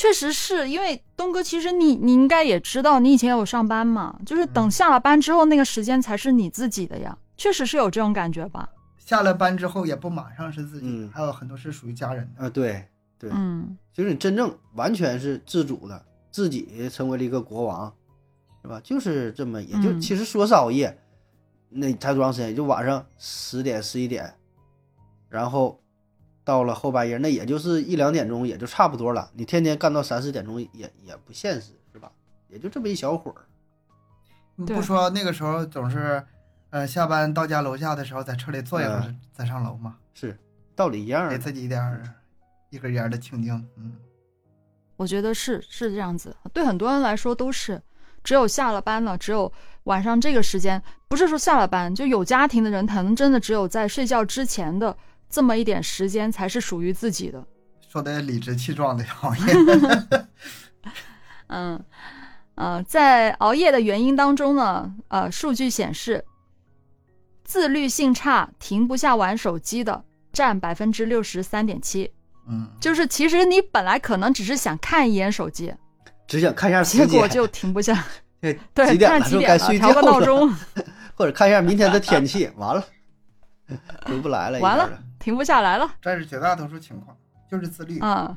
[0.00, 7.18] 确实是因为东哥，其实你你应该也知道，你以前有上班嘛，就是等下了班之后，那个时间才是你自己的呀。
[7.36, 8.66] 确实是有这种感觉吧？
[8.96, 12.44] 下了班之后也不马上是自己，嗯还有很多是属于家人的。
[12.44, 12.82] 啊，对
[13.18, 17.92] 对，嗯，就是你真正完全是自主的，自己成为了一个国王，
[18.62, 18.80] 是吧？
[18.82, 20.98] 就是这么，也就、嗯其实说是熬夜，
[21.68, 22.48] 那才多长时间？
[22.48, 24.32] 也就晚上十点十一点，
[25.28, 25.78] 然后
[26.50, 29.30] 到了后半夜，那也就是一两点钟，也就差不多了。
[29.34, 32.10] 你天天干到三四点钟也也不现实，是吧？
[32.48, 33.36] 也就这么一小会儿。
[34.56, 36.20] 你不说那个时候总是，
[36.70, 40.36] 呃，下班到家楼下的时候，在车里坐一会儿嗯再上楼嘛，是
[40.74, 41.30] 道理一样。
[41.30, 42.02] 给自己一点
[42.70, 43.54] 一根烟的清静。
[43.76, 43.92] 嗯，
[44.96, 47.80] 我觉得是是这样子，对很多人来说都是，
[48.24, 49.52] 只有下了班了，只有
[49.84, 54.96] 晚上这个时间，不是说下了班就有家庭的人，可能真的只有在睡觉之前的
[55.30, 57.42] 这么一点时间才是属于自己的。
[57.88, 59.42] 说的理直气壮的熬夜。
[61.48, 61.82] 嗯，
[62.54, 66.24] 呃，在熬夜的原因当中呢，呃，数据显示，
[67.42, 72.12] 自律性差、停不下玩手机的占百分之六十三点七。
[72.48, 75.74] 嗯，就是其实你本来可能只是想看一眼手机，
[76.26, 78.04] 只想看一下时间，结果就停不下。
[78.40, 79.18] 对对，几点了？
[79.18, 80.52] 看几说点了，调个闹钟，
[81.14, 82.84] 或者看一下明天的天气，完了
[84.04, 84.88] 回不来了，完了
[85.20, 85.88] 停不下来了。
[86.00, 87.16] 这是绝大多数情况
[87.48, 88.00] 就是自律。
[88.00, 88.36] 啊、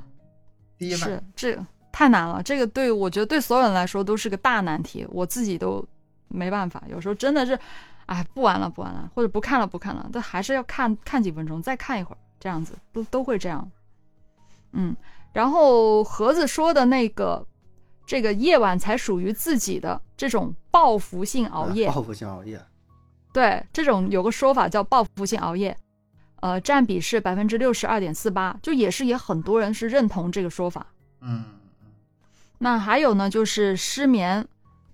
[0.78, 5.84] 第一是这个太难了，这个对我觉得对所有人来说都是个大难题，我自己都
[6.28, 7.58] 没办法，有时候真的是，
[8.08, 13.72] 哎，不玩了不玩了，或者不看了不看了，但还是要看看几分钟，再看一会儿，这样子都都会这样。
[14.72, 14.96] 嗯，
[15.32, 17.46] 然后盒子说的那个，
[18.08, 22.60] 这个夜晚才属于自己的这种报复性熬夜，啊报复性熬夜。
[23.32, 25.78] 对，这种有个说法叫报复性熬夜，
[26.44, 30.86] 呃，占比是百分之六十二点四八，就也是也很多人是认同这个说法。
[31.22, 31.42] 嗯，
[32.58, 34.46] 那还有呢，就是失眠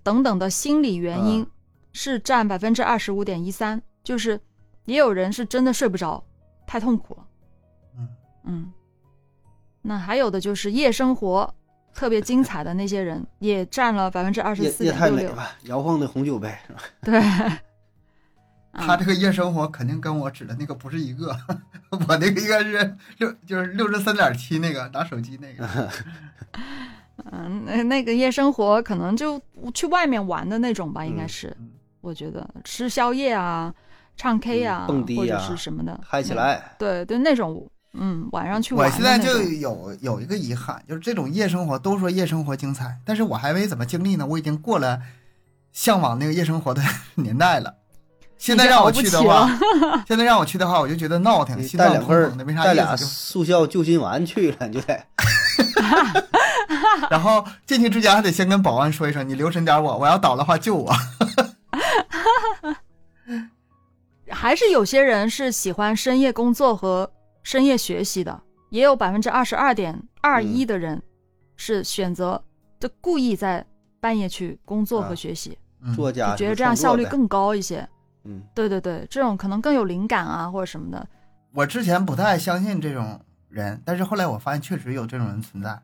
[0.04, 1.50] 等等的心理原因嗯
[1.92, 4.40] 是占百分之二十五点一三，就是
[4.84, 6.22] 也有人是真的睡不着，
[6.68, 7.26] 太痛苦了。
[7.98, 8.08] 嗯
[8.44, 8.72] 嗯，
[9.82, 11.52] 那还有的就是夜生活
[11.92, 15.32] 特别精彩的那些人，也占了百分之二十四点六六。
[15.34, 16.80] 吧，摇晃的红酒杯是吧？
[17.02, 17.58] 对，嗯
[18.72, 21.36] 他这个夜生活肯定跟我指的那个不是一个，
[21.90, 25.88] 我那个应该是六就是六十三点七那个拿手机那个。
[27.32, 29.40] 嗯，那那个夜生活可能就
[29.74, 31.70] 去外面玩的那种吧，应该嗯是，嗯。
[32.00, 33.72] 我觉得吃宵夜啊、
[34.16, 45.02] 唱 K 啊，嗯蹦迪或者啊是什么的，嗨起嗯来，对对，那种嗯，晚上去玩我现在就有有一个遗憾，就是这种夜生活都说夜生活精彩，但是我还没怎么经历呢，我已经过了
[45.72, 46.80] 向往那个夜生活的
[47.16, 47.74] 年代了。
[48.40, 49.46] 现在让我去的话，
[50.08, 52.96] 现在让我去的话，我就觉得闹腾，你心脏带两份儿砰砰的，没啥带俩。
[52.96, 54.98] 速效救心丸去了，你就得
[57.10, 60.90] 然后进去之前还得先跟保安说一声，你留神点我，我要倒的话救我。
[64.30, 67.12] 还是有些人是喜欢深夜工作和
[67.42, 71.02] 深夜学习的，也有百分之二十二点二一的人
[71.56, 72.42] 是选择
[72.78, 73.62] 就故意在
[74.00, 77.86] 半夜去工作和啊学习，嗯作家就觉得这样效率更高一些。
[78.24, 81.06] 嗯对对对，这种可能更有灵感啊，或者什么的。
[81.52, 85.80] 我之前不太相信这种人，但是后来我发现确实有这种人存在，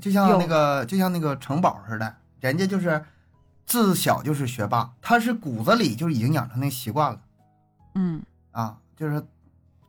[0.00, 3.04] 就像那个就像那个城堡似的，人家就是
[3.66, 7.20] 自小就是学霸，他是骨子里就已经养成那习惯了
[7.94, 8.22] 嗯，
[8.52, 9.22] 啊，就是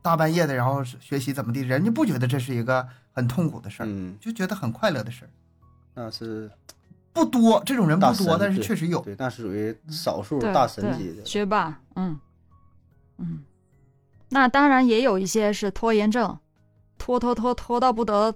[0.02, 5.30] 大半夜的然后学习怎么地，人家不觉得这是一个很痛苦的事儿，嗯，就觉得很快乐的事儿。
[5.94, 6.50] 那是
[7.12, 9.00] 不多，这种人不多，但是确实有。
[9.00, 11.24] 对，那是属于少数大神级的。
[11.24, 12.18] 学霸，嗯
[13.18, 13.44] 嗯。
[14.28, 16.38] 那当然也有一些是拖延症，
[16.98, 18.32] 拖拖拖拖到不得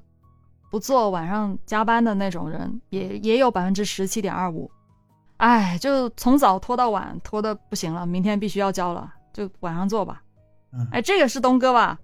[0.71, 4.71] 不做，晚上加班的那种人，也也有百分之十七点二五。
[5.37, 10.23] 哎，就从早拖到晚，拖的不行了，明天必须要交了，就晚上做吧。
[10.73, 11.99] 嗯，哎，这个是东哥吧？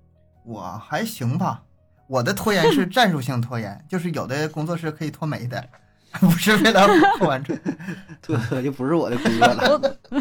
[0.44, 1.62] 我还行吧，
[2.06, 5.68] 我的拖延是战术性拖延， 就是有的工作是可以拖没的，
[6.20, 6.86] 不是为了
[7.18, 7.58] 不完成。
[8.20, 9.70] 这可就不是我的工作了。
[9.70, 10.20] 我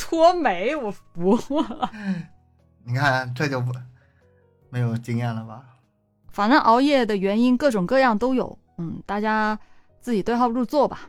[0.00, 1.90] 拖没，我服了。
[2.84, 3.72] 你看这就不
[4.70, 5.62] 没有经验了吧？
[6.30, 9.58] 反正熬夜的原因各种各样都有，嗯，大家
[10.00, 11.08] 自己对号入座吧。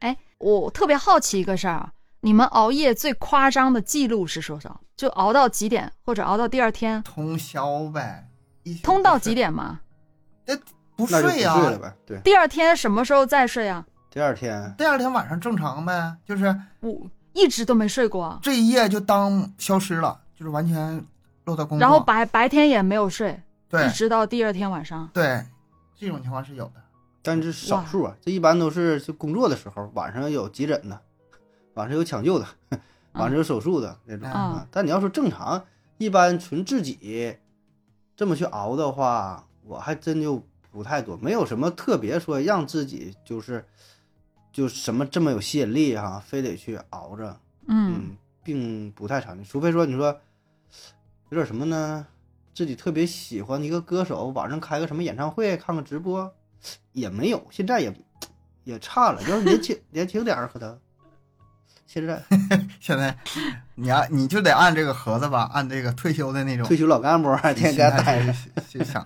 [0.00, 4.80] 哎，我特别好奇一个事儿啊，你们熬夜最夸张的记录是多少？
[4.96, 8.28] 就熬到几点，或者熬到第二天，通宵呗，
[8.62, 9.34] 一通到几？
[9.34, 9.80] 点吗？
[10.98, 11.94] 不睡呀、睡了呗。
[12.04, 13.86] 对，第二天什么时候再睡啊？
[14.10, 21.04] 第二天第二天晚上正常呗，就是我一直都没睡过啊，这一夜就当消失了，就是完全
[21.44, 21.80] 落到工作。
[21.80, 25.08] 然后白白天也没有睡，对一直到第二天晚上。
[25.14, 25.46] 对，
[25.96, 26.72] 这种情况是有的。
[27.22, 31.00] 但是少数啊，这一般都是就工作的时候，晚上有急诊的，
[31.74, 32.46] 晚上有抢救的，
[33.12, 34.66] 晚上有手术的那种嗯啊。
[34.70, 35.62] 但你要说正常，
[35.98, 37.36] 一般纯自己
[38.16, 43.64] 这么去熬的话，我还真就不太多，没有什么特别说让自己就是
[44.52, 49.44] 就什么这么有吸引力哈、非得去熬着，嗯嗯，并不太常见。
[49.44, 50.06] 除非说你说
[51.30, 52.06] 有点什么呢，
[52.54, 56.32] 自己特别喜欢的一个歌手，晚上开个什么演唱会，看个直播，
[56.92, 57.94] 也没有，现在也
[58.64, 59.22] 也差了。
[59.22, 60.78] 要是年轻 年轻点儿，可能
[61.86, 62.22] 现在
[62.80, 63.16] 现在
[63.74, 68.34] 你要你就得按这个盒子吧，按这个退休的那种退休老干部 还天天待着，
[68.68, 69.02] 去想。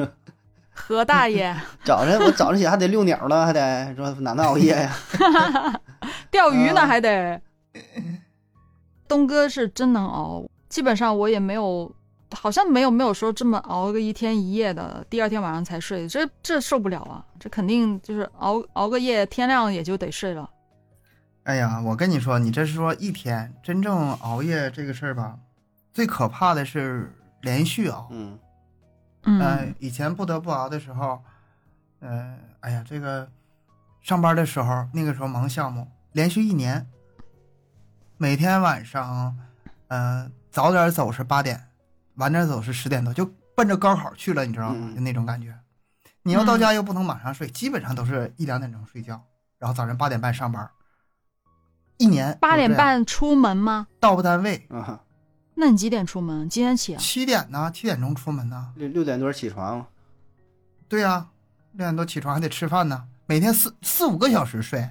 [0.86, 1.54] 何大爷
[1.84, 4.96] 早晨我早上起来还得遛鸟呢，还得说哪能熬夜呀？
[6.30, 7.40] 钓鱼呢，啊还得。
[9.06, 11.94] 东哥是真能熬，基本上我也没有，
[12.34, 17.24] 好像没有没有说这么熬个一天一夜的，第二天晚上才睡，这这受不了啊！
[17.38, 20.48] 这肯定就是熬熬个夜，天亮也就得睡了。
[21.44, 25.36] 哎呀，我跟你说，你这是说一天真正熬夜这个事儿吧，
[25.92, 27.12] 最可怕的是
[27.42, 28.08] 连续熬。
[28.10, 28.38] 嗯
[29.24, 31.22] 嗯，呃，以前不得不熬的时候，
[32.00, 33.30] 呃，哎呀，这个
[34.00, 36.86] 上班的时候，那个时候忙项目，连续一年，
[38.16, 39.36] 每天晚上，
[39.88, 41.68] 呃，早点走是八点，
[42.16, 44.76] 晚点走是十点多，就奔着高考去了，你知道吗？
[44.78, 45.56] 嗯就那种感觉。
[46.24, 49.20] 你要到家又不能马上睡，基本上都是一两点钟睡觉，
[49.58, 50.70] 然后早上八点半上班，
[51.98, 53.88] 一年八点半出门吗？
[53.98, 55.00] 到不单位，啊，
[55.62, 56.48] 那你几点出门？
[56.48, 56.98] 几点起啊？
[56.98, 58.72] 七点呢，七点钟出门呢。
[58.74, 59.86] 六六点多起床，
[60.88, 61.28] 对呀、
[61.74, 64.90] 六点多起床还得吃饭呢，每天四四五个小时睡。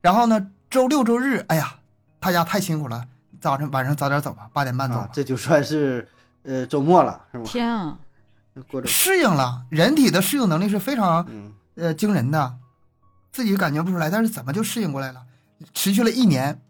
[0.00, 1.76] 然后呢，周六周日，哎呀，
[2.18, 3.06] 大家太辛苦了，
[3.40, 5.10] 早晨晚上早点走吧，八点半走吧啊，。
[5.12, 6.08] 这就算是
[6.42, 7.44] 呃周末了，是吧？
[7.44, 7.96] 天啊！
[8.68, 12.56] 过适应了，人体的适应能力是非常嗯呃惊人的，
[13.30, 15.22] 自己感觉不出来，但是怎么就适应过来了？
[15.72, 16.60] 持续了一年，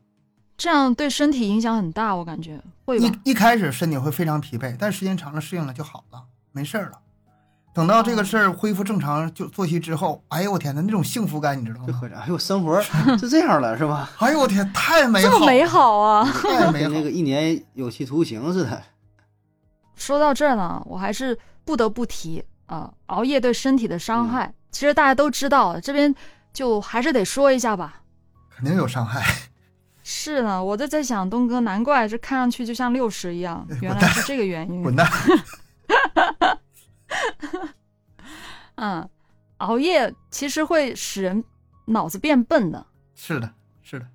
[0.63, 3.31] 这样对身体影响很大，我感觉会吧一？
[3.31, 7.01] 一开始身体会非常疲惫，但时间长了适应了就好了，没事儿了。
[7.75, 11.87] 等到这个事儿恢复正常就作息之后，哎呦我天呐，那种幸福感你知道吗？
[11.89, 12.93] 就合着，哎呦，生活是
[13.29, 14.09] 这样了，是吧？
[14.21, 16.33] 哎呦我天，太美好了，这么美好啊！
[16.33, 18.81] 太美好跟那个一年有期徒刑似的。
[19.97, 24.47] 说到这儿呢，我还是不得不提啊、熬夜对身体的伤害。
[24.47, 26.15] 嗯其实大家都知道，这边
[26.53, 28.01] 就还是得说一下吧。
[28.49, 29.21] 肯定有伤害。
[30.15, 34.83] 是呢，我就在想，东哥，难怪这看上去就像六十一样，哎原来是这个原因。
[34.85, 35.09] 滚蛋！
[38.77, 39.09] 嗯，
[39.57, 41.43] 熬夜其实会使人
[41.87, 43.51] 脑子变笨的，是的，
[43.81, 44.07] 是的，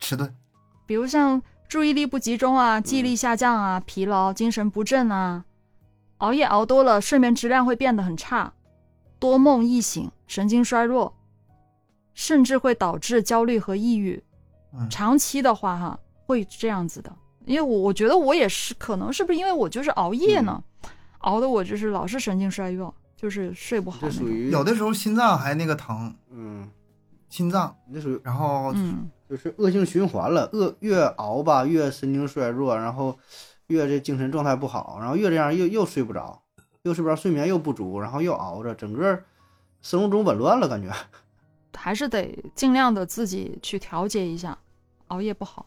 [0.00, 0.34] 迟钝。
[0.86, 5.44] 比如像注意力不集中啊、记忆力下降啊、疲劳、精神不振啊。
[6.16, 8.54] 熬夜熬多了，睡眠质量会变得很差，
[9.18, 11.14] 多梦易醒，神经衰弱，
[12.14, 14.24] 甚至会导致焦虑和抑郁。
[14.72, 17.10] 嗯，长期的话，哈，会这样子的，
[17.46, 20.62] 因为我我觉得我也是，可能是不是因为我就是熬夜呢，
[21.18, 23.98] 熬的我就是老是神经衰弱，就是睡不好。
[24.02, 26.68] 这属于有的时候心脏还那个疼，嗯，
[27.28, 33.18] 心脏，那属于然后嗯，就是恶性循环了，恶越熬吧越神经衰弱，然后
[33.68, 36.42] 越这精神状态不好，然后越这样又又睡不着，
[36.82, 39.18] 又睡不着，睡眠又不足，然后又熬着，整个
[39.80, 40.92] 生物钟紊乱了，感觉。
[41.76, 44.58] 还是得尽量的自己去调节一下，
[45.08, 45.66] 熬夜不好。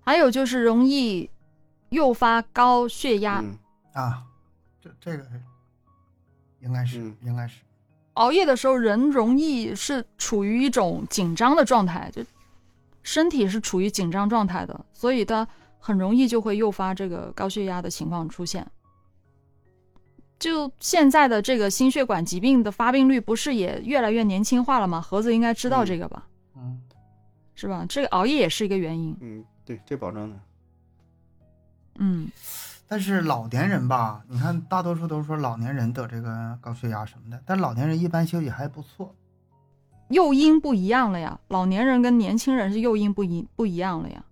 [0.00, 1.28] 还有就是容易
[1.90, 3.58] 诱发高血压，嗯
[3.92, 4.22] 啊，
[4.80, 5.42] 这这个是
[6.60, 7.60] 应该是嗯应该是，
[8.14, 12.24] 熬夜的时候人容易是处于一种紧张的状态，就
[13.02, 15.46] 身体是处于紧张状态的，所以它
[15.78, 18.66] 很容易就会诱发这个高血压的情况出现。
[20.38, 25.00] 就现在的这个心血管疾病的发病率不是也越来越年轻化了吗？
[25.00, 26.26] 盒子应该知道这个吧，
[26.56, 26.80] 嗯，
[27.54, 27.84] 是吧？
[27.88, 29.16] 这个熬夜也是一个原因。
[29.20, 30.36] 嗯，对，这保证的。
[32.00, 32.30] 嗯，
[32.86, 39.12] 但是老年人吧，你看大多数都说老年人得这个高血压什么的，但老年人一般休息还不错。
[40.10, 44.24] 诱因不一样了呀，老年人跟年轻人是诱因不一不一样了呀。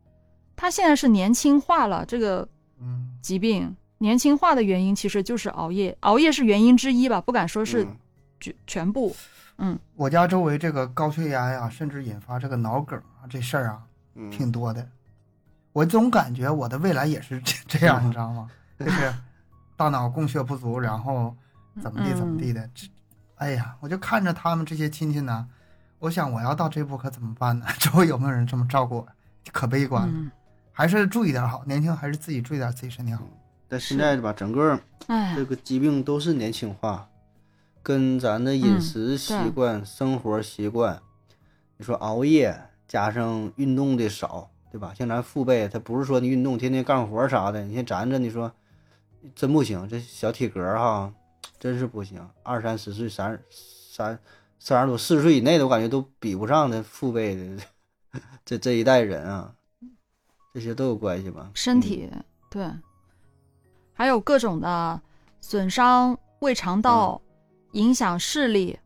[0.55, 2.49] 他现在是年轻化了，这个
[2.81, 7.97] 嗯，疾病年轻化的原因其实就是熬夜，熬夜是原因之一吧，不敢说是嗯
[8.41, 9.15] 全全部。
[9.59, 13.83] 嗯我家周围这个高血压呀，甚至引发这个脑梗啊，这事儿啊
[14.15, 14.87] 嗯，挺多的。
[15.73, 18.51] 我总感觉我的未来也是这 这样，你知道吗？
[18.79, 19.15] 就是
[19.77, 21.35] 大脑供血不足，然后
[21.83, 22.69] 怎么地怎么地的。
[22.75, 22.87] 这，
[23.37, 25.49] 哎呀，我就看着他们这些亲戚呢，
[25.99, 27.67] 我想我要到这步可怎么办呢？
[27.81, 29.09] 周围有没有人这么照顾我？
[29.53, 30.13] 可悲观了。
[30.15, 30.31] 嗯，
[30.73, 33.23] 还是注意点好，年轻还是自己注意点自己身体好。
[33.69, 37.09] 但现在吧，整个哎这，个疾病都是年轻化，
[37.83, 41.01] 跟咱的饮食习惯、生活习惯，
[41.77, 44.93] 你说熬夜加上运动的少，对吧？
[44.95, 48.53] 像咱父辈，他不是说你运动天天干活啥的，你像咱这，你说
[49.35, 51.13] 真不行，这小体格儿哈，
[51.59, 52.29] 真是不行。
[52.43, 54.19] 二三十岁、三三
[54.59, 57.65] 三十多、四十岁以内的，我感觉都比不上这父辈的
[58.45, 59.55] 这这一代人啊，
[60.55, 61.51] 这些都有关系吧？
[61.55, 62.09] 身体
[62.49, 62.65] 对，
[63.97, 65.01] 还有各种的
[65.41, 67.21] 损伤胃肠道，
[67.73, 68.79] 影响视力。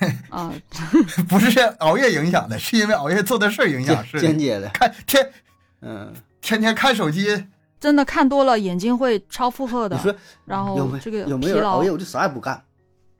[0.30, 0.52] 啊，
[1.28, 5.32] 不是熬夜影响的，是因为熬夜做的事儿影嗯，响是间间接的，看天
[5.80, 6.14] 嗯。
[6.46, 7.46] 天天看手机，
[7.80, 10.02] 真的看多了眼睛会超负荷的你。
[10.02, 11.90] 说然后这个有没有人熬夜？
[11.90, 12.62] 我就啥也不干，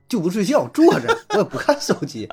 [0.07, 2.29] 就不睡觉，坐着， 我也不看手机，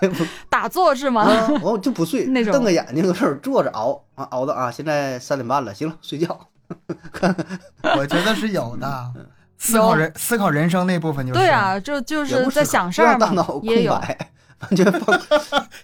[0.00, 1.24] 我也不打坐是吗？
[1.28, 6.48] 啊，我就不睡，那种瞪个眼睛搁这儿坐着熬啊，熬到啊，现在三点半了，行了，睡觉。
[7.96, 9.12] 我觉得是有的。
[9.60, 15.18] 思考人思考人生那部分就是对啊，就就是在想事儿嘛让大脑，空也有，白，完全放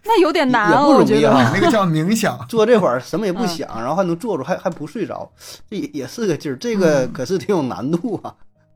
[0.04, 1.28] 那有点难哦，不容易我觉得。
[1.30, 2.38] 啊 那个叫冥想。
[2.48, 5.28] 坐这会儿什么也不嗯想，然后还能坐着，还还不睡着，
[5.68, 6.56] 这也也是个劲儿。
[6.56, 8.32] 这个嗯可是挺有难度啊。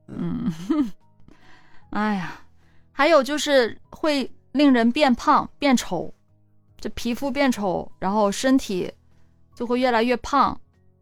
[0.09, 0.52] 嗯，
[1.90, 2.32] 哎呀，
[2.90, 6.12] 还有就是会令人变胖、变丑，
[6.80, 8.92] 这皮肤变丑，然后身体
[9.54, 10.59] 就会越来越胖。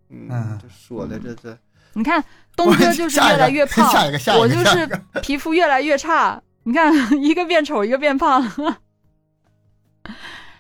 [0.09, 1.59] 嗯嗯，这说的这这，
[1.94, 2.22] 你看
[2.54, 4.88] 东哥就是越来越胖，下一个下一个我就是
[5.22, 6.40] 皮肤越来越差。
[6.62, 6.92] 你看，
[7.22, 8.44] 一个变丑，一个变胖。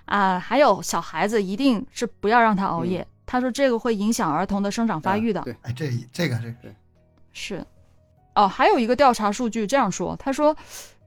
[0.04, 3.06] 啊，还有小孩子一定是不要让他熬夜。
[3.24, 5.40] 他说这个会影响儿童的生长发育的。
[5.40, 6.72] 啊对，哎，这这个这个
[7.32, 7.66] 是，
[8.36, 10.56] 哦，还有一个调查数据这样说，他说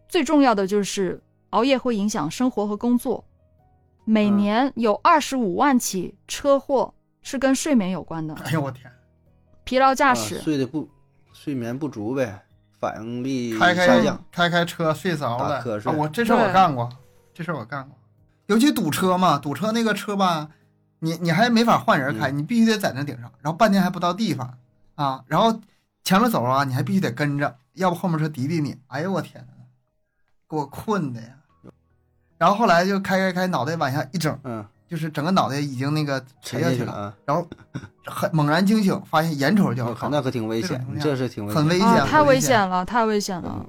[0.09, 1.21] 最重要的就是
[1.51, 3.23] 熬夜会影响生活和工作，
[4.03, 8.91] 每嗯年有二十五万起车祸是跟睡眠有关的，哎呦我天，
[9.63, 10.89] 疲劳驾啊驶，睡的不
[11.33, 12.45] 睡眠不足呗，
[12.79, 13.99] 反应力开开。
[14.31, 15.95] 开开车睡着了瞌睡啊！
[15.95, 16.89] 我这事我干过，
[17.33, 17.97] 这事我干过。
[18.47, 20.49] 尤其堵车嘛，堵车那个车吧，
[20.99, 24.57] 你你还没法换人开，嗯你必须得在那顶上，然后半天还不到地方
[24.95, 25.59] 啊，然后
[26.03, 28.77] 前面走啊，你还必须得跟着，要不后面车滴滴你。
[28.87, 29.53] 哎呦我天呐，
[30.49, 31.27] 给我困的呀！
[32.37, 37.13] 然后后来就开开开，脑袋往下一整，嗯，就是整个脑袋已经那个沉下去了，去了啊！
[37.25, 37.47] 然后
[38.07, 43.63] 很猛然惊醒，发现眼瞅就要靠，那可挺危险这是挺危很危险，啊，太危危险了，太危险了。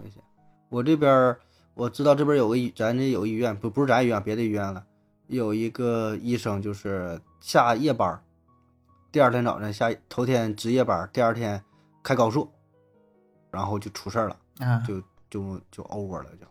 [0.70, 1.38] 我这边儿
[1.74, 4.82] 我知道这边有个医，咱这有个医院，不不是咱医院，别的医院了，
[5.26, 8.22] 有一个医生就是下夜班儿，
[9.12, 11.62] 第二天早晨下头天值夜班，第二天
[12.02, 12.50] 开高速，
[13.50, 16.46] 然后就出事儿了，啊，就就就 over 了，就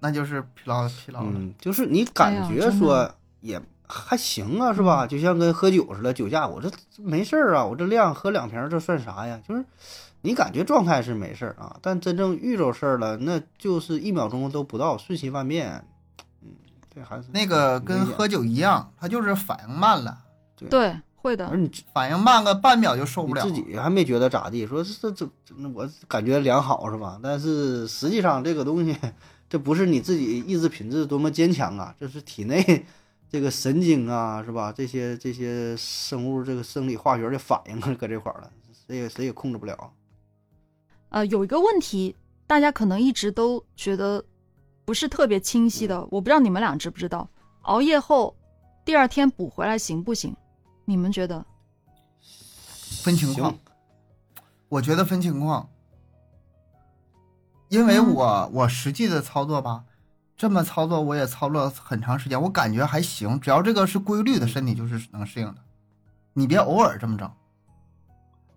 [0.00, 1.30] 那就是疲劳疲劳了。
[1.32, 3.08] 嗯，就是你哎感觉说
[3.40, 5.06] 也还行啊，是吧？
[5.06, 9.40] 就像跟喝酒似的，酒驾我这没事儿啊，我这量喝两瓶儿这算啥呀？
[9.48, 9.64] 就是
[10.22, 15.84] 你感觉状态是没事儿啊，但真正遇着事儿了，那就是一秒钟都不到，瞬息万变。
[16.42, 16.50] 嗯，
[16.92, 20.18] 对还是那个跟喝酒一样，他就是反应慢了，
[20.68, 21.46] 对，会的。
[21.46, 23.44] 而你反应慢个半秒就受不了。
[23.44, 27.18] 你自己还没觉得咋地，说这这这，那我感觉良好是吧？
[27.22, 28.96] 但是实际上这个东西，
[29.48, 32.84] 这不是你自己意志品质多么坚强啊，这是体内
[33.30, 34.72] 这个神经啊，是吧？
[34.72, 38.50] 这些这些生物这个生理化学的反应啊，搁这块儿了，
[38.86, 39.92] 谁也谁也控制不了。
[41.10, 42.16] 呃，有一个问题，
[42.46, 44.24] 大家可能一直都觉得
[44.84, 47.28] 不是特别清晰的，我不知道你们俩知不知道，
[47.62, 48.34] 熬夜后
[48.84, 50.34] 第二天补回来行不行？
[50.86, 51.44] 你们觉得？
[53.02, 53.58] 分情况，
[54.68, 55.68] 我觉得分情况，
[57.68, 59.84] 因为嗯我我实际的操作吧，
[60.38, 65.56] 这么操作我也操作了很长时间，我感觉还行，只要这个是规律的，身体就是能适应的。
[66.32, 67.28] 你别偶尔这么整，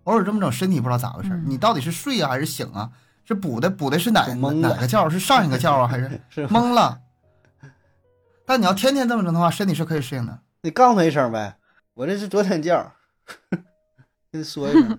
[0.04, 2.92] 偶尔这么整，身体不知道咋回事你到底是睡呀、还是醒啊？
[3.24, 5.10] 是补的补的是哪哪个觉？
[5.10, 6.60] 是上一个觉啊，还是 是吧？
[6.60, 7.00] 懵了？
[8.46, 10.38] 但你要天天这么整的话，身体是可以适应的。
[10.62, 11.56] 你告诉他一声呗，
[11.94, 12.92] 我这是昨天觉，
[14.30, 14.98] 跟你说一声。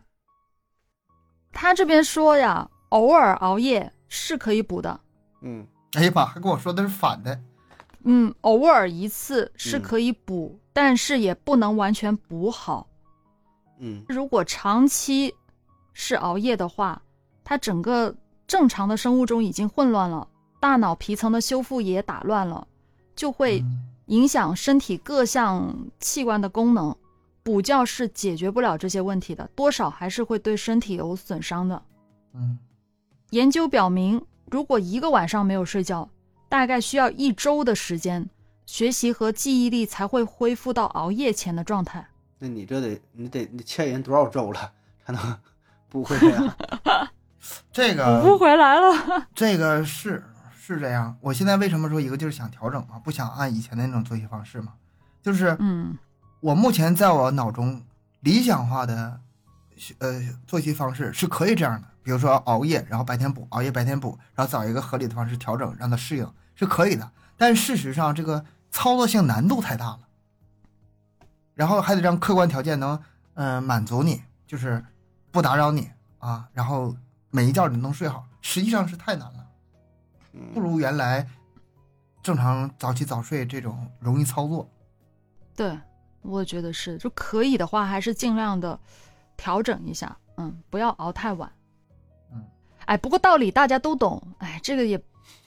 [1.54, 5.00] 他这边说呀，偶尔熬夜是可以补的，
[5.42, 7.40] 嗯哎呀妈，还跟我说的是反的。
[8.04, 12.88] 嗯，偶尔一次是嗯可以补，但是也不能完全补好。
[13.80, 15.34] 嗯如果长期
[15.94, 17.02] 是熬夜的话，
[17.44, 18.16] 它整个
[18.48, 20.28] 正常的生物钟已经混乱了，
[20.60, 22.68] 大脑皮层的修复也打乱了，
[23.16, 26.96] 就会嗯影响身体各项器官的功能。
[27.42, 31.82] 补觉是解决不了这些问题的，多少还是会对身体有损伤的。
[32.34, 32.58] 嗯，
[33.32, 34.22] 研究表明，
[34.54, 36.08] 如果一个晚上没有睡觉，
[36.48, 38.30] 大概需要一周的时间，
[38.68, 42.08] 学习和记忆力才会恢复到熬夜前的状态。
[42.38, 44.72] 那你这得你得你欠人多少周了
[45.04, 45.38] 才能
[45.90, 46.56] 补回来呀？
[47.74, 49.28] 这个补不回来了。
[49.34, 50.24] 这个是
[50.56, 51.18] 是这样。
[51.20, 54.74] 我现在为什么说一个就是想调整嘛，不想按以前的那种作息方式嘛，
[55.24, 55.98] 就是嗯
[56.42, 57.82] 我目前在我脑中
[58.20, 59.20] 理想化的
[59.98, 67.10] 呃作息方式是可以这样的，比如说熬夜，然后白天补，熬夜白天补，然后找一个合理的方式调整，让它适应是可以的。
[67.38, 70.00] 但事实上，这个操作性难度太大了，
[71.54, 73.02] 然后还得让客观条件能
[73.36, 74.84] 嗯、呃满足你，就是
[75.32, 75.90] 不打扰你
[76.20, 76.96] 啊，然后
[77.32, 79.48] 每一觉你都能睡好，实际上是太难了。
[80.54, 81.28] 不嗯，如原来
[82.22, 84.70] 正常早起早睡这种容易操作。
[85.56, 85.80] 对，
[86.22, 88.80] 我觉得是，就可以的话，还是尽量的
[89.38, 91.52] 调整一下，嗯，不要熬太晚。
[92.84, 94.98] 嗯，哎，不过道理大家都懂，哎，这个也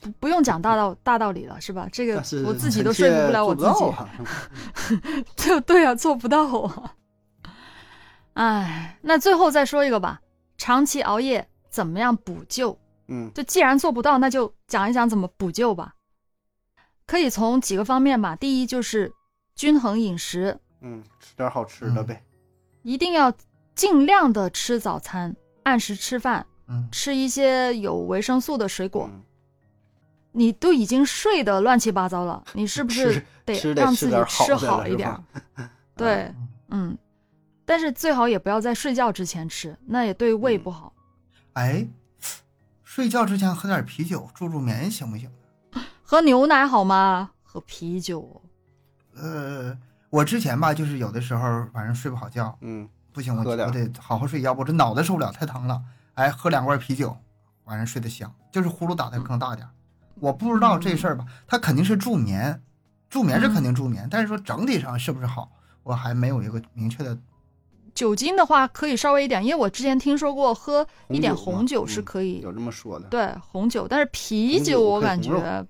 [0.01, 1.87] 不不用讲大道大道理了，是吧？
[1.91, 3.67] 这个我自己都说服不了我自己。
[3.67, 4.09] 到 啊
[5.35, 6.93] 对对啊，做不到啊。
[8.33, 10.21] 哎，那最后再说一个吧，
[10.57, 12.77] 长期熬夜怎么样补救？
[13.09, 15.93] 嗯就既然做不到，那就讲一讲怎么补救吧。
[17.05, 18.35] 可以从几个方面吧。
[18.35, 19.13] 第一就是
[19.55, 22.21] 均衡饮食，嗯，吃点好吃的呗。
[22.83, 23.33] 一定要
[23.73, 25.33] 尽量的吃早餐，
[25.63, 29.09] 按时吃饭，嗯，吃一些有维生素的水果。
[29.11, 29.23] 嗯
[30.33, 35.11] 你都已经睡得乱七八糟了，你是不是得让自己吃好一点？
[35.97, 36.31] 对，
[36.67, 36.95] 嗯，
[37.65, 40.93] 但是最好也不要在睡觉之前吃，那也对胃嗯不好。
[41.53, 41.87] 哎，
[42.83, 45.27] 睡觉之前喝点啤酒助助眠行不行？
[46.03, 47.31] 喝牛奶好吗？
[47.41, 48.39] 喝啤酒，
[49.15, 49.75] 呃，
[50.11, 51.41] 我之前吧，就是有的时候
[51.73, 55.81] 晚上睡不好觉，嗯不行，我喝点我得好好睡，觉我这脑袋受不了，太疼了。
[56.17, 57.15] 哎，喝两罐啤酒，
[57.65, 59.69] 晚上睡得香，就是呼噜打得更大点儿。
[60.15, 62.59] 我不知道这事儿吧，它肯定是助眠，
[63.07, 65.51] 助眠是肯定助眠，但是说整体上是不是好，
[65.83, 67.15] 我还没有一个明确的。
[67.97, 73.07] 酒精的话可以稍微一点，因为我之前听说过喝一点红酒是嗯可以，有这么说的。
[73.07, 75.31] 对红酒，但是啤酒酒我感觉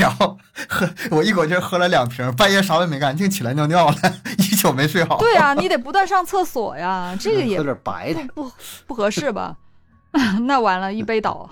[0.00, 3.96] 然后喝，我一口气喝了两瓶，半夜啥也没干，净起来尿尿了，
[4.38, 5.18] 一宿没睡好。
[5.18, 8.24] 对啊，你得不断上厕所呀， 这个也喝点白的。
[8.34, 8.52] 不不
[8.86, 9.58] 不合适吧？
[10.46, 11.50] 那完了，一杯倒。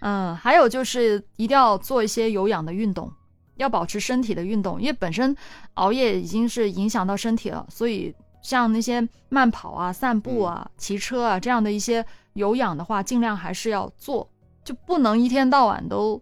[0.00, 3.12] 嗯，还有就是一定要做一些有氧的运动，
[3.58, 5.36] 要保持身体的运动，因为本身
[5.74, 14.28] 熬夜已经是影响到身体了，所以像那些慢跑啊、散步啊、骑车啊这样的一些有氧的话，尽量还是要做，
[14.64, 16.20] 就不能一天到晚都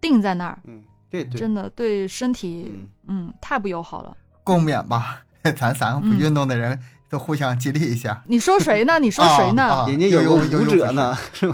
[0.00, 1.38] 定在那儿，嗯，对对。
[1.38, 4.16] 真的对身体嗯嗯太不友好了。
[4.44, 5.22] 共勉吧，
[5.56, 6.78] 咱三个不运动的人
[7.10, 8.22] 都互相激励一下。
[8.26, 8.98] 你说谁呢？
[8.98, 9.62] 你说谁呢？
[9.68, 11.52] 啊人家有个有有舞者呢，是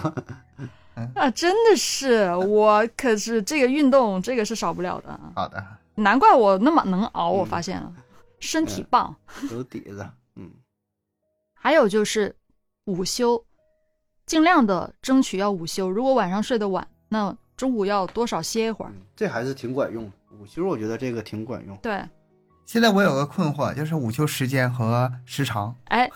[1.03, 1.11] 吧？
[1.15, 5.33] 啊，真的是，我可是这个运动，这个是少不了的啊。
[5.35, 5.65] 好的，
[5.97, 7.93] 难怪我那么能熬，我嗯发现了，
[8.39, 9.15] 身体棒。
[9.51, 10.07] 有底子。
[10.37, 10.51] 嗯
[11.55, 12.35] 还有就是
[12.85, 13.43] 午休，
[14.27, 15.89] 尽量的争取要午休。
[15.91, 18.91] 如果晚上睡得晚，那中午要多少歇一会儿。
[18.95, 20.13] 嗯，这还是挺管用的。
[20.39, 21.75] 午休我觉得这个挺管用。
[21.79, 22.03] 对，
[22.67, 26.11] 现在我有个困惑，就是午休时间和时长哎，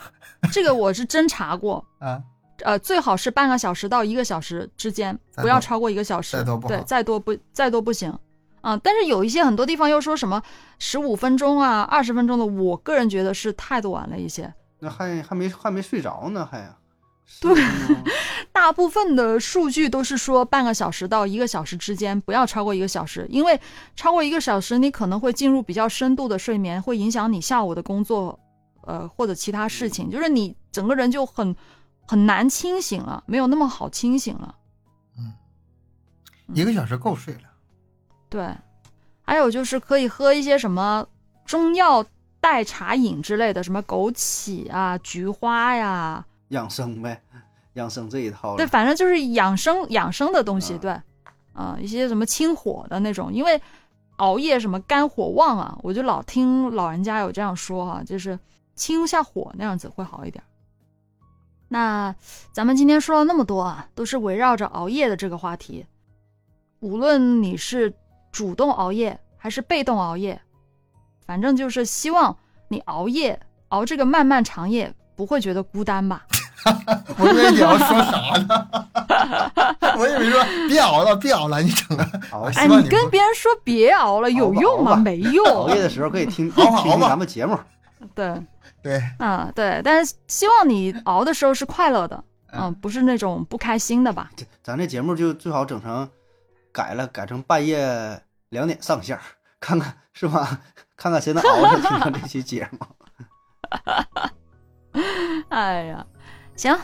[0.51, 2.21] 这个我是真查过， 啊，
[2.63, 6.37] 呃，最好是半个小时到一个小时之间，不要超过一个小时。
[6.37, 8.17] 对再多不好，再多不再多不行。
[8.61, 10.41] 啊、但是有一些很多地方又说什么
[10.79, 14.53] 十五分钟啊、二十分钟的，我个人觉得是太短了一些。
[14.79, 16.75] 那还还没还没睡着呢，还呀。
[17.39, 17.53] 对
[18.51, 23.57] 大部分的数据都是说半个小时到一个小时之间，不要超过一个小时，因为
[23.95, 28.37] 超过一个小时，你可能会进入比较深度的睡眠，会影响你下午的工作，
[28.81, 31.55] 呃，或者其他事情，就是你整个人就很
[32.09, 34.55] 很难清醒了，没有那么好清醒了。
[35.15, 35.31] 嗯
[36.55, 37.41] 一个小时够睡了。
[38.29, 38.51] 对，
[39.21, 41.05] 还有就是可以喝一些什么
[41.45, 42.03] 中药
[42.39, 47.21] 代茶饮之类的，什么枸杞啊、菊花呀，养生呗，
[47.73, 48.57] 养生这一套了。
[48.57, 50.91] 对，反正就是养生养生的东西，嗯对，
[51.53, 53.61] 啊、一些什么清火的那种，因为
[54.15, 58.39] 熬夜什么肝火旺啊，我就老听老人家有这样说哈、就是
[58.73, 60.43] 清一下火那样子会好一点。
[61.69, 62.13] 那
[62.51, 65.85] 咱们今天说了那么多啊，都是围绕着熬夜的这个话题。
[66.79, 67.93] 无论你是
[68.31, 70.41] 主动熬夜还是被动熬夜，
[71.25, 72.35] 反正就是希望
[72.67, 73.39] 你熬夜
[73.69, 76.25] 熬这个漫漫长夜不会觉得孤单吧。
[77.17, 78.67] 我以为你要说啥呢？
[79.97, 84.95] 我以为说别熬了，别熬了，你整个熬哎，你跟别人说别熬了，有用吗？
[84.95, 85.45] 没用。
[85.47, 87.57] 熬夜的时候可以听听咱们节目。
[88.15, 88.33] 对，
[88.81, 92.23] 对，啊，对，但是希望你熬的时候是快乐的，
[92.53, 94.29] 嗯，嗯不是那种不开心的吧？
[94.35, 96.09] 这咱这节目就最好整成
[96.71, 99.19] 改了，改成半夜两点上线，
[99.59, 100.61] 看看是吧？
[100.95, 102.79] 看看谁能熬着听到这期节目。
[105.49, 106.05] 哎呀，
[106.55, 106.77] 行，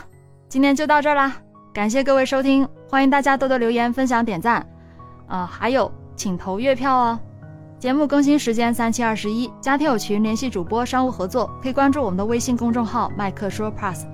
[0.48, 1.36] 今天就到这儿啦，
[1.72, 4.66] 感谢各位收听，欢迎大家多多留言、分享、点赞，
[5.26, 7.20] 啊、还有请投月票哦。
[7.86, 14.04] 节目更新时间三七二十一，加听友群联系主播商务合作，可以关注我们的微信公众号麦克说 Plus。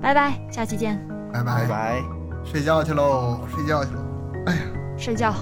[0.00, 2.02] 拜拜，下期见，拜拜，拜拜。
[2.44, 4.00] 睡觉去喽，睡觉去喽。
[4.46, 4.60] 哎呀。
[4.96, 5.34] 睡觉。